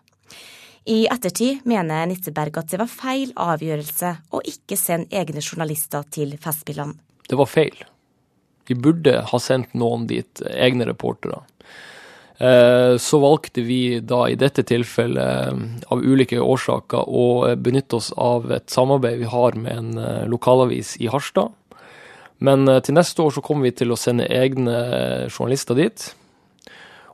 I 0.85 1.07
ettertid 1.07 1.63
mener 1.69 2.09
Nitteberg 2.11 2.59
at 2.59 2.73
det 2.73 2.81
var 2.81 2.91
feil 2.91 3.31
avgjørelse 3.39 4.17
å 4.35 4.43
ikke 4.43 4.77
sende 4.77 5.15
egne 5.15 5.39
journalister 5.39 6.03
til 6.11 6.35
Festspillene. 6.43 6.99
Det 7.29 7.39
var 7.39 7.47
feil. 7.47 7.77
Vi 8.67 8.75
burde 8.79 9.21
ha 9.31 9.39
sendt 9.43 9.75
noen 9.79 10.09
dit, 10.11 10.43
egne 10.43 10.87
reportere. 10.91 11.41
Eh, 12.43 12.97
så 12.97 13.19
valgte 13.19 13.63
vi 13.63 14.01
da 14.01 14.25
i 14.29 14.35
dette 14.35 14.65
tilfellet, 14.67 15.49
eh, 15.49 15.59
av 15.95 16.01
ulike 16.03 16.41
årsaker, 16.41 17.05
å 17.07 17.55
benytte 17.57 18.01
oss 18.01 18.11
av 18.19 18.51
et 18.53 18.71
samarbeid 18.71 19.21
vi 19.21 19.29
har 19.31 19.55
med 19.55 19.77
en 19.77 19.99
eh, 19.99 20.25
lokalavis 20.27 20.97
i 20.99 21.07
Harstad. 21.07 21.53
Men 22.43 22.67
til 22.83 22.97
neste 22.97 23.23
år 23.23 23.31
så 23.37 23.43
kommer 23.47 23.69
vi 23.69 23.77
til 23.79 23.93
å 23.95 23.99
sende 24.01 24.27
egne 24.27 24.75
journalister 25.31 25.79
dit. 25.79 26.09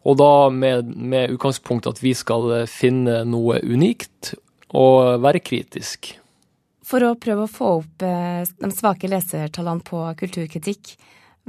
Og 0.09 0.17
da 0.17 0.49
med, 0.49 0.89
med 0.97 1.35
utgangspunkt 1.35 1.85
at 1.91 2.01
vi 2.01 2.15
skal 2.17 2.65
finne 2.65 3.19
noe 3.29 3.59
unikt 3.61 4.33
og 4.73 5.21
være 5.21 5.43
kritisk. 5.45 6.15
For 6.81 7.05
å 7.05 7.13
prøve 7.21 7.45
å 7.45 7.53
få 7.53 7.75
opp 7.83 8.01
de 8.01 8.73
svake 8.73 9.13
lesertallene 9.13 9.85
på 9.85 10.01
kulturkritikk, 10.23 10.95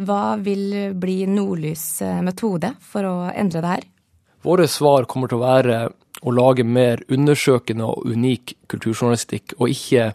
hva 0.06 0.38
vil 0.40 0.94
bli 0.96 1.24
Nordlys 1.30 2.02
eh, 2.06 2.20
metode 2.26 2.74
for 2.80 3.08
å 3.08 3.16
endre 3.32 3.64
det 3.64 3.74
her? 3.74 3.88
Våre 4.46 4.68
svar 4.72 5.08
kommer 5.12 5.32
til 5.32 5.40
å 5.40 5.46
være 5.46 5.80
å 6.24 6.34
lage 6.36 6.66
mer 6.68 7.04
undersøkende 7.12 7.88
og 7.88 8.08
unik 8.08 8.56
kulturjournalistikk, 8.72 9.56
og 9.60 9.72
ikke 9.72 10.12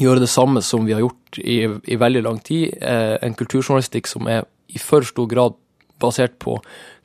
gjøre 0.00 0.24
det 0.24 0.30
samme 0.32 0.62
som 0.64 0.84
vi 0.88 0.96
har 0.96 1.04
gjort 1.04 1.38
i, 1.40 1.62
i 1.64 2.00
veldig 2.00 2.24
lang 2.26 2.40
tid. 2.44 2.76
Eh, 2.80 3.16
en 3.22 3.36
kulturjournalistikk 3.36 4.10
som 4.10 4.28
er 4.28 4.44
i 4.72 4.80
for 4.82 5.06
stor 5.06 5.28
grad 5.30 5.56
basert 6.02 6.38
på 6.42 6.58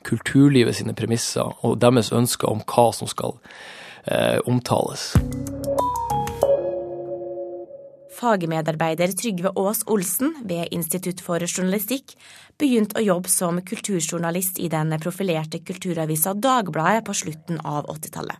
kulturlivet 0.08 0.75
sine 0.75 0.95
premisser 0.97 1.47
og 1.62 1.77
deres 1.80 2.12
ønsker 2.15 2.49
om 2.49 2.63
hva 2.65 2.89
som 2.95 3.08
skal 3.12 3.38
eh, 4.08 4.39
omtales. 4.49 5.12
Fagmedarbeider 8.21 9.07
Trygve 9.17 9.49
Aas 9.55 9.81
Olsen 9.86 10.36
ved 10.45 10.67
Institutt 10.71 11.23
for 11.25 11.41
journalistikk 11.41 12.13
begynte 12.62 12.99
å 12.99 13.01
jobbe 13.01 13.31
som 13.34 13.57
kulturjournalist 13.65 14.60
i 14.62 14.69
den 14.69 14.93
profilerte 15.01 15.63
kulturavisa 15.65 16.36
Dagbladet 16.38 17.01
på 17.07 17.15
slutten 17.17 17.57
av 17.65 17.89
80-tallet. 17.89 18.38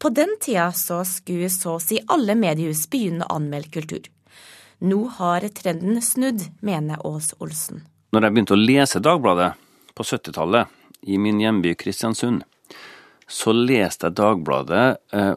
På 0.00 0.08
den 0.08 0.32
tida 0.40 0.70
så 0.72 1.02
skulle 1.04 1.52
så 1.52 1.76
å 1.76 1.82
si 1.84 2.00
alle 2.08 2.32
mediehus 2.32 2.86
begynne 2.88 3.28
å 3.28 3.36
anmelde 3.36 3.68
kultur. 3.76 4.08
Nå 4.80 5.02
har 5.18 5.44
trenden 5.52 6.00
snudd, 6.00 6.46
mener 6.64 7.04
Ås 7.04 7.34
Olsen. 7.44 7.84
Når 8.16 8.24
jeg 8.24 8.36
begynte 8.36 8.56
å 8.56 8.62
lese 8.64 9.04
Dagbladet 9.04 9.52
på 9.92 10.06
70-tallet, 10.06 10.72
i 11.12 11.20
min 11.20 11.40
hjemby 11.40 11.74
Kristiansund, 11.76 12.46
så 13.28 13.52
leste 13.52 14.08
jeg 14.08 14.16
Dagbladet 14.16 14.86
eh, 15.12 15.34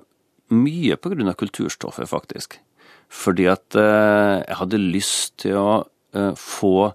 mye 0.56 0.96
av 0.96 1.36
kulturstoffet, 1.36 2.08
faktisk. 2.08 2.62
Fordi 3.10 3.48
at 3.52 3.78
eh, 3.80 4.44
jeg 4.44 4.60
hadde 4.60 4.82
lyst 4.82 5.40
til 5.44 5.58
å 5.60 5.72
eh, 6.16 6.32
få 6.40 6.92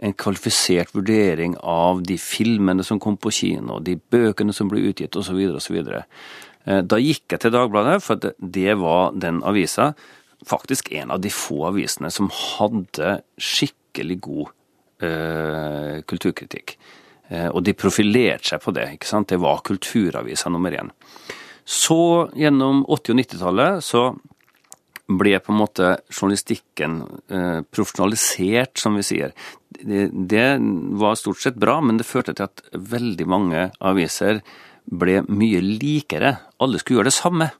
en 0.00 0.14
kvalifisert 0.16 0.94
vurdering 0.96 1.56
av 1.60 2.00
de 2.08 2.16
filmene 2.20 2.84
som 2.86 3.00
kom 3.02 3.18
på 3.20 3.32
kino, 3.36 3.80
de 3.84 3.98
bøkene 4.00 4.54
som 4.56 4.70
ble 4.70 4.86
utgitt 4.88 5.16
osv. 5.20 5.36
osv. 5.58 5.76
Eh, 5.84 6.80
da 6.84 7.00
gikk 7.00 7.34
jeg 7.34 7.42
til 7.44 7.54
Dagbladet, 7.54 7.98
for 8.04 8.20
det 8.20 8.78
var 8.80 9.12
den 9.16 9.42
avisa, 9.46 9.92
faktisk 10.46 10.88
en 10.96 11.12
av 11.12 11.20
de 11.20 11.32
få 11.32 11.66
avisene 11.68 12.08
som 12.12 12.30
hadde 12.32 13.18
skikkelig 13.36 14.18
god 14.24 14.54
eh, 15.04 16.00
kulturkritikk. 16.08 16.78
Eh, 17.28 17.48
og 17.48 17.62
de 17.66 17.76
profilerte 17.76 18.54
seg 18.54 18.64
på 18.64 18.74
det. 18.76 18.88
ikke 18.96 19.10
sant? 19.10 19.28
Det 19.28 19.40
var 19.40 19.62
kulturavisa 19.66 20.50
nummer 20.50 20.74
én. 20.74 20.90
Så 21.64 22.30
gjennom 22.34 22.86
80- 22.88 23.12
og 23.12 23.20
90-tallet 23.20 23.84
så 23.84 24.04
ble 25.18 25.38
på 25.42 25.52
en 25.52 25.58
måte 25.58 25.88
journalistikken 26.12 27.00
eh, 27.32 27.60
profesjonalisert, 27.66 28.78
som 28.78 28.98
vi 28.98 29.04
sier. 29.06 29.34
Det, 29.70 30.46
var 31.00 31.18
stort 31.18 31.40
sett 31.42 31.58
bra, 31.60 31.78
men 31.82 31.98
det 31.98 32.08
førte 32.08 32.34
til 32.36 32.46
at 32.46 32.62
veldig 32.74 33.26
mange 33.30 33.68
aviser 33.78 34.42
ble 34.90 35.20
mye 35.28 35.62
likere. 35.64 36.34
Alle 36.62 36.80
skulle 36.80 37.00
gjøre 37.00 37.10
det 37.10 37.16
samme. 37.16 37.50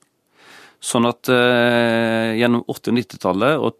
Sånn 0.80 1.06
at 1.08 1.28
uh, 1.28 2.32
gjennom 2.38 2.64
80- 2.64 2.92
og 2.92 2.98
90-tallet 2.98 3.64
og 3.66 3.76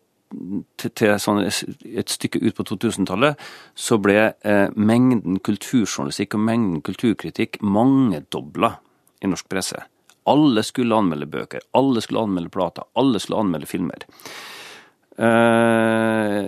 til, 0.78 1.14
sånn 1.18 1.40
et 1.42 2.12
stykke 2.12 2.42
ut 2.44 2.54
på 2.58 2.66
2000-tallet, 2.68 3.40
så 3.74 3.98
ble 4.02 4.18
uh, 4.30 4.68
mengden 4.76 5.40
kulturjournalistikk 5.42 6.36
og 6.36 6.44
mengden 6.46 6.84
kulturkritikk 6.86 7.58
mangedobla 7.64 8.76
i 9.24 9.32
norsk 9.32 9.48
presse. 9.50 9.80
Alle 10.28 10.62
skulle 10.66 10.96
anmelde 10.96 11.28
bøker, 11.30 11.64
alle 11.76 12.02
skulle 12.04 12.22
anmelde 12.26 12.52
plater, 12.52 12.84
alle 12.98 13.20
skulle 13.22 13.40
anmelde 13.40 13.68
filmer. 13.70 14.04
Eh, 15.20 16.44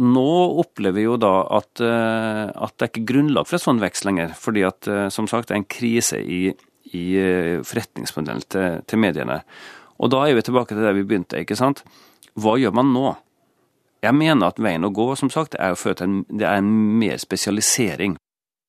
nå 0.00 0.30
opplever 0.62 0.96
vi 0.96 1.02
jo 1.04 1.16
da 1.20 1.32
at, 1.58 1.82
uh, 1.84 2.48
at 2.48 2.72
det 2.72 2.86
er 2.86 2.88
ikke 2.88 3.08
grunnlag 3.10 3.48
for 3.48 3.58
en 3.58 3.64
sånn 3.66 3.82
vekst 3.82 4.06
lenger. 4.08 4.32
Fordi 4.40 4.64
at 4.68 4.88
uh, 4.88 5.06
som 5.12 5.28
sagt 5.28 5.50
det 5.50 5.56
er 5.56 5.60
en 5.60 5.68
krise 5.76 6.20
i, 6.20 6.40
i 6.96 7.04
forretningsmodellen 7.66 8.46
til, 8.48 8.80
til, 8.88 9.02
mediene. 9.02 9.42
Og 10.00 10.12
da 10.12 10.24
er 10.24 10.38
vi 10.38 10.46
tilbake 10.46 10.72
til 10.72 10.84
der 10.84 10.96
vi 10.96 11.04
begynte. 11.04 11.40
ikke 11.42 11.58
sant? 11.58 11.84
Hva 12.36 12.56
gjør 12.60 12.76
man 12.76 12.92
nå? 12.96 13.14
Jeg 14.04 14.14
mener 14.16 14.52
at 14.52 14.60
veien 14.62 14.84
å 14.86 14.92
gå 14.94 15.10
som 15.18 15.32
sagt, 15.32 15.56
er 15.58 15.74
å 15.74 15.80
føre 15.80 16.00
til 16.00 16.08
en, 16.08 16.18
det 16.30 16.46
er 16.48 16.60
en 16.60 16.72
mer 17.00 17.16
spesialisering. 17.20 18.16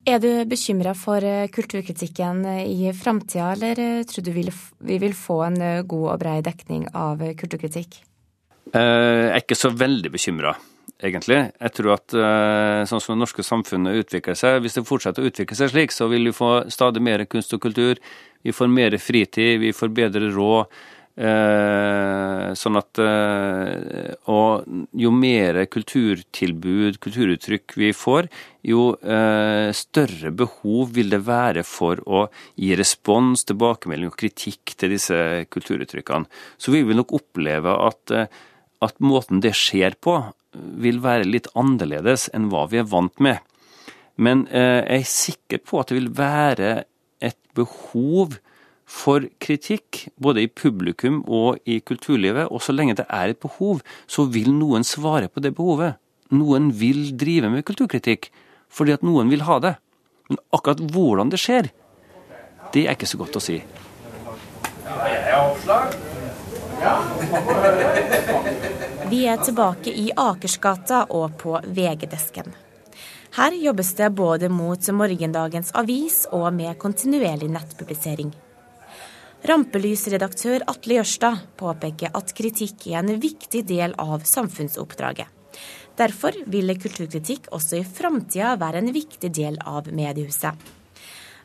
Er 0.07 0.21
du 0.23 0.29
bekymra 0.47 0.93
for 0.95 1.19
kulturkritikken 1.51 2.45
i 2.63 2.93
framtida, 2.95 3.49
eller 3.57 4.05
tror 4.07 4.23
du 4.23 4.31
vi 4.31 4.99
vil 5.03 5.15
få 5.17 5.41
en 5.49 5.57
god 5.83 6.05
og 6.13 6.21
brei 6.21 6.37
dekning 6.45 6.85
av 6.95 7.19
kulturkritikk? 7.35 7.97
Jeg 8.71 9.27
er 9.33 9.41
ikke 9.41 9.57
så 9.59 9.73
veldig 9.75 10.13
bekymra, 10.13 10.53
egentlig. 11.03 11.41
Jeg 11.59 11.75
tror 11.75 11.97
at 11.97 12.15
sånn 12.87 13.03
som 13.03 13.17
det 13.17 13.19
norske 13.25 13.43
samfunnet 13.43 13.99
utvikler 14.05 14.39
seg, 14.39 14.61
hvis 14.63 14.79
det 14.79 14.87
fortsetter 14.87 15.25
å 15.25 15.27
utvikle 15.27 15.59
seg 15.59 15.73
slik, 15.73 15.91
så 15.91 16.07
vil 16.07 16.31
vi 16.31 16.35
få 16.39 16.53
stadig 16.71 17.03
mer 17.03 17.25
kunst 17.27 17.51
og 17.57 17.65
kultur. 17.67 17.99
Vi 18.47 18.55
får 18.55 18.71
mer 18.71 18.95
fritid, 19.03 19.59
vi 19.59 19.75
får 19.75 19.91
bedre 19.91 20.31
råd. 20.31 20.71
Eh, 21.17 22.49
sånn 22.53 22.77
at 22.77 22.99
eh, 23.01 24.11
Og 24.29 24.67
jo 25.01 25.09
mer 25.09 25.57
kulturtilbud, 25.73 26.99
kulturuttrykk 27.01 27.73
vi 27.81 27.89
får, 27.97 28.27
jo 28.69 28.91
eh, 29.01 29.73
større 29.73 30.29
behov 30.37 30.93
vil 30.93 31.09
det 31.09 31.23
være 31.25 31.63
for 31.65 32.03
å 32.05 32.27
gi 32.53 32.69
respons, 32.77 33.47
tilbakemelding 33.49 34.11
og 34.11 34.19
kritikk 34.19 34.75
til 34.77 34.93
disse 34.93 35.17
kulturuttrykkene. 35.49 36.29
Så 36.61 36.75
vi 36.75 36.83
vil 36.85 37.01
nok 37.01 37.15
oppleve 37.17 37.73
at, 37.87 38.13
at 38.85 39.01
måten 39.01 39.41
det 39.41 39.55
skjer 39.57 39.97
på, 39.97 40.19
vil 40.53 41.01
være 41.01 41.25
litt 41.25 41.49
annerledes 41.57 42.27
enn 42.29 42.51
hva 42.51 42.67
vi 42.69 42.83
er 42.83 42.91
vant 42.91 43.17
med. 43.23 43.41
Men 44.21 44.45
jeg 44.49 45.01
er 45.01 45.09
sikker 45.09 45.61
på 45.65 45.81
at 45.81 45.89
det 45.89 45.97
vil 45.97 46.13
være 46.17 46.71
et 47.25 47.37
behov 47.57 48.37
for 48.87 49.27
kritikk, 49.43 50.07
både 50.15 50.45
i 50.45 50.49
publikum 50.49 51.19
og 51.27 51.59
i 51.67 51.81
kulturlivet. 51.83 52.47
Og 52.47 52.63
så 52.63 52.73
lenge 52.73 52.95
det 52.97 53.05
er 53.11 53.33
et 53.33 53.41
behov, 53.43 53.83
så 54.07 54.25
vil 54.31 54.53
noen 54.55 54.87
svare 54.87 55.27
på 55.27 55.43
det 55.43 55.53
behovet. 55.57 55.99
Noen 56.31 56.71
vil 56.75 57.11
drive 57.19 57.51
med 57.51 57.65
kulturkritikk 57.67 58.31
fordi 58.67 58.91
at 58.95 59.03
noen 59.05 59.29
vil 59.31 59.45
ha 59.47 59.59
det. 59.63 59.75
Men 60.27 60.39
akkurat 60.55 60.81
hvordan 60.91 61.29
det 61.31 61.39
skjer, 61.39 61.69
det 62.73 62.83
er 62.83 62.97
ikke 62.97 63.07
så 63.07 63.19
godt 63.19 63.39
å 63.39 63.43
si. 63.43 63.61
Vi 69.07 69.21
er 69.31 69.39
tilbake 69.39 69.91
i 69.91 70.09
Akersgata 70.19 71.05
og 71.15 71.37
på 71.39 71.55
VG-desken. 71.63 72.51
Her 73.37 73.55
jobbes 73.55 73.93
det 73.95 74.09
både 74.17 74.49
mot 74.51 74.91
morgendagens 74.99 75.71
avis 75.79 76.25
og 76.31 76.49
med 76.55 76.77
kontinuerlig 76.81 77.49
nettpublisering. 77.53 78.33
Rampelysredaktør 79.45 80.63
Atle 80.65 80.97
Jørstad 80.97 81.43
påpeker 81.59 82.09
at 82.17 82.33
kritikk 82.37 82.87
er 82.89 83.03
en 83.03 83.19
viktig 83.21 83.61
del 83.69 83.93
av 84.01 84.25
samfunnsoppdraget. 84.25 85.29
Derfor 85.97 86.33
vil 86.49 86.73
kulturkritikk 86.77 87.51
også 87.53 87.79
i 87.79 87.85
framtida 87.85 88.55
være 88.57 88.81
en 88.81 88.91
viktig 88.93 89.29
del 89.33 89.57
av 89.65 89.89
mediehuset. 89.93 90.73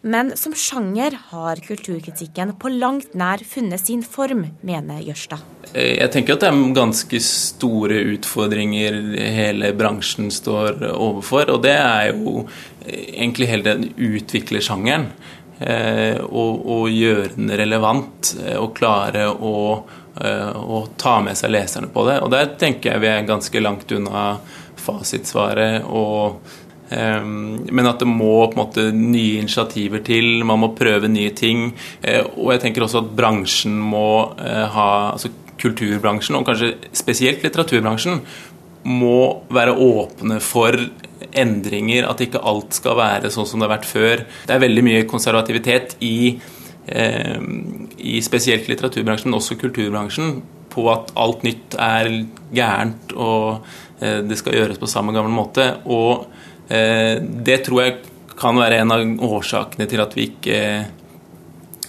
Men 0.02 0.32
som 0.36 0.54
sjanger 0.58 1.14
har 1.30 1.60
kulturkritikken 1.62 2.56
på 2.58 2.72
langt 2.74 3.12
nær 3.14 3.44
funnet 3.46 3.84
sin 3.84 4.00
form, 4.02 4.48
mener 4.66 4.98
Jørstad. 5.04 5.44
Jeg 5.78 6.10
tenker 6.10 6.34
at 6.34 6.42
det 6.42 6.48
er 6.50 6.74
ganske 6.74 7.20
store 7.22 8.00
utfordringer 8.16 8.98
hele 9.36 9.70
bransjen 9.78 10.32
står 10.34 10.82
overfor. 10.90 11.54
Og 11.54 11.62
det 11.62 11.76
er 11.76 12.10
jo 12.10 12.48
egentlig 12.90 13.52
hele 13.52 13.68
den 13.68 13.86
utviklersjangeren. 13.94 15.06
Eh, 15.60 16.18
og, 16.22 16.62
og, 16.66 16.88
gjøre 16.90 17.34
den 17.36 17.52
relevant 17.60 18.32
eh, 18.40 18.56
og 18.58 18.72
klare 18.74 19.28
å, 19.30 19.54
eh, 20.18 20.48
å, 20.50 20.80
ta 20.98 21.18
med 21.22 21.38
seg 21.38 21.52
leserne 21.54 21.90
på 21.92 22.06
det. 22.08 22.18
Og 22.24 22.32
der 22.32 22.54
tenker 22.58 22.94
jeg 22.94 23.04
vi 23.04 23.10
er 23.12 23.28
ganske 23.28 23.62
langt 23.62 23.94
unna 23.94 24.26
fasitsvaret. 24.82 25.86
og 25.86 26.58
men 26.92 27.86
at 27.88 28.02
det 28.02 28.04
må 28.04 28.50
på 28.52 28.52
en 28.52 28.58
måte 28.58 28.82
nye 28.92 29.38
initiativer 29.40 30.02
til, 30.04 30.42
man 30.44 30.58
må 30.60 30.74
prøve 30.76 31.08
nye 31.08 31.30
ting. 31.32 31.70
Og 32.36 32.50
jeg 32.52 32.60
tenker 32.66 32.84
også 32.84 33.00
at 33.00 33.14
bransjen 33.16 33.78
må 33.80 34.34
ha 34.36 34.88
altså 35.14 35.30
Kulturbransjen, 35.62 36.36
og 36.36 36.44
kanskje 36.50 36.74
spesielt 36.92 37.40
litteraturbransjen, 37.46 38.20
må 38.84 39.16
være 39.48 39.72
åpne 39.72 40.36
for 40.44 40.76
endringer, 41.32 42.06
at 42.08 42.22
ikke 42.24 42.42
alt 42.48 42.76
skal 42.76 42.98
være 42.98 43.30
sånn 43.32 43.48
som 43.48 43.60
det 43.60 43.68
har 43.68 43.76
vært 43.76 43.88
før. 43.88 44.24
Det 44.48 44.54
er 44.54 44.62
veldig 44.62 44.84
mye 44.86 45.06
konservativitet 45.10 45.96
i, 46.04 46.38
eh, 46.86 47.38
i 47.98 48.20
spesielt 48.24 48.68
litteraturbransjen, 48.70 49.30
men 49.30 49.40
også 49.40 49.58
kulturbransjen, 49.60 50.40
på 50.72 50.86
at 50.88 51.12
alt 51.20 51.42
nytt 51.44 51.76
er 51.76 52.08
gærent 52.54 53.12
og 53.12 53.66
eh, 54.00 54.22
det 54.24 54.38
skal 54.40 54.56
gjøres 54.56 54.80
på 54.80 54.88
samme 54.88 55.12
gamle 55.12 55.34
måte. 55.34 55.68
Og 55.84 56.26
eh, 56.72 57.20
det 57.20 57.60
tror 57.66 57.82
jeg 57.82 57.98
kan 58.38 58.56
være 58.56 58.80
en 58.80 58.94
av 58.94 59.04
årsakene 59.28 59.86
til 59.90 60.00
at 60.02 60.16
vi 60.16 60.30
ikke 60.30 60.60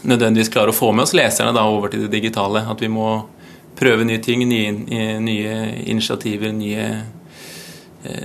nødvendigvis 0.03 0.51
klarer 0.51 0.73
å 0.73 0.75
få 0.75 0.91
med 0.91 1.07
oss 1.07 1.15
leserne 1.15 1.55
da 1.55 1.63
over 1.63 1.93
til 1.93 2.03
det 2.05 2.11
digitale. 2.11 2.65
At 2.67 2.83
vi 2.83 2.91
må 2.91 3.21
prøve 3.79 4.03
nye 4.05 4.19
ting, 4.21 4.43
nye, 4.45 4.73
nye 5.23 5.53
initiativer, 5.87 6.51
nye 6.51 6.89
Eh, 6.89 7.22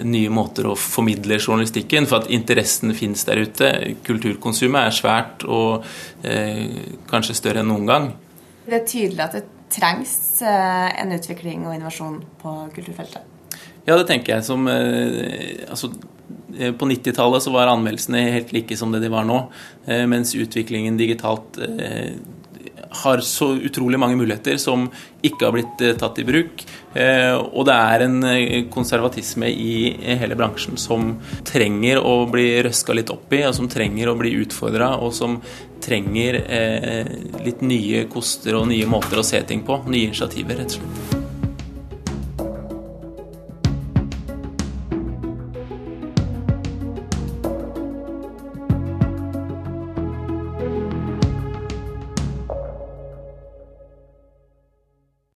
nye 0.04 0.30
måter 0.32 0.66
å 0.68 0.76
formidle 0.78 1.38
journalistikken, 1.38 2.08
for 2.10 2.22
at 2.22 2.32
interessen 2.34 2.94
finnes 2.96 3.24
der 3.28 3.42
ute. 3.44 3.70
Kulturkonsumet 4.06 4.88
er 4.88 4.96
svært 4.96 5.46
og 5.46 5.86
eh, 6.26 6.96
kanskje 7.10 7.38
større 7.38 7.64
enn 7.64 7.70
noen 7.72 7.88
gang. 7.88 8.12
Det 8.68 8.82
er 8.82 8.86
tydelig 8.88 9.24
at 9.24 9.38
det 9.38 9.46
trengs 9.72 10.14
eh, 10.42 11.00
en 11.02 11.14
utvikling 11.16 11.66
og 11.68 11.76
innovasjon 11.76 12.22
på 12.42 12.54
kulturfeltet. 12.76 13.34
Ja, 13.88 13.96
det 13.96 14.04
tenker 14.10 14.34
jeg. 14.34 14.44
Som, 14.44 14.68
eh, 14.68 15.64
altså, 15.70 15.92
eh, 16.58 16.74
på 16.76 16.88
90-tallet 16.90 17.46
var 17.54 17.70
anmeldelsene 17.72 18.26
helt 18.34 18.52
like 18.52 18.76
som 18.76 18.92
det 18.92 19.00
de 19.00 19.08
var 19.12 19.24
nå, 19.24 19.38
eh, 19.86 20.04
mens 20.06 20.34
utviklingen 20.36 20.98
digitalt 20.98 21.56
har 23.02 23.22
så 23.24 23.52
utrolig 23.54 23.98
mange 24.00 24.16
muligheter 24.18 24.56
som 24.60 24.88
ikke 25.24 25.46
har 25.46 25.54
blitt 25.54 25.84
eh, 25.84 25.96
tatt 25.98 26.18
i 26.18 26.26
bruk. 26.26 26.64
Eh, 26.94 27.34
og 27.34 27.66
det 27.68 27.76
er 27.76 28.04
en 28.06 28.18
eh, 28.30 28.66
konservatisme 28.72 29.50
i 29.50 29.92
hele 30.20 30.38
bransjen 30.38 30.78
som 30.80 31.14
trenger 31.48 32.02
å 32.02 32.22
bli 32.30 32.50
røska 32.66 32.96
litt 32.96 33.12
opp 33.14 33.32
i, 33.34 33.44
og 33.48 33.56
som 33.58 33.70
trenger 33.70 34.10
å 34.10 34.18
bli 34.18 34.34
utfordra, 34.42 34.94
og 35.02 35.14
som 35.16 35.40
trenger 35.82 36.40
litt 37.44 37.60
nye 37.62 38.02
koster 38.10 38.58
og 38.58 38.66
nye 38.72 38.88
måter 38.90 39.22
å 39.22 39.26
se 39.26 39.40
ting 39.46 39.62
på. 39.66 39.78
Nye 39.86 40.10
initiativer, 40.10 40.58
rett 40.58 40.74
og 40.74 40.82
slett. 40.82 41.27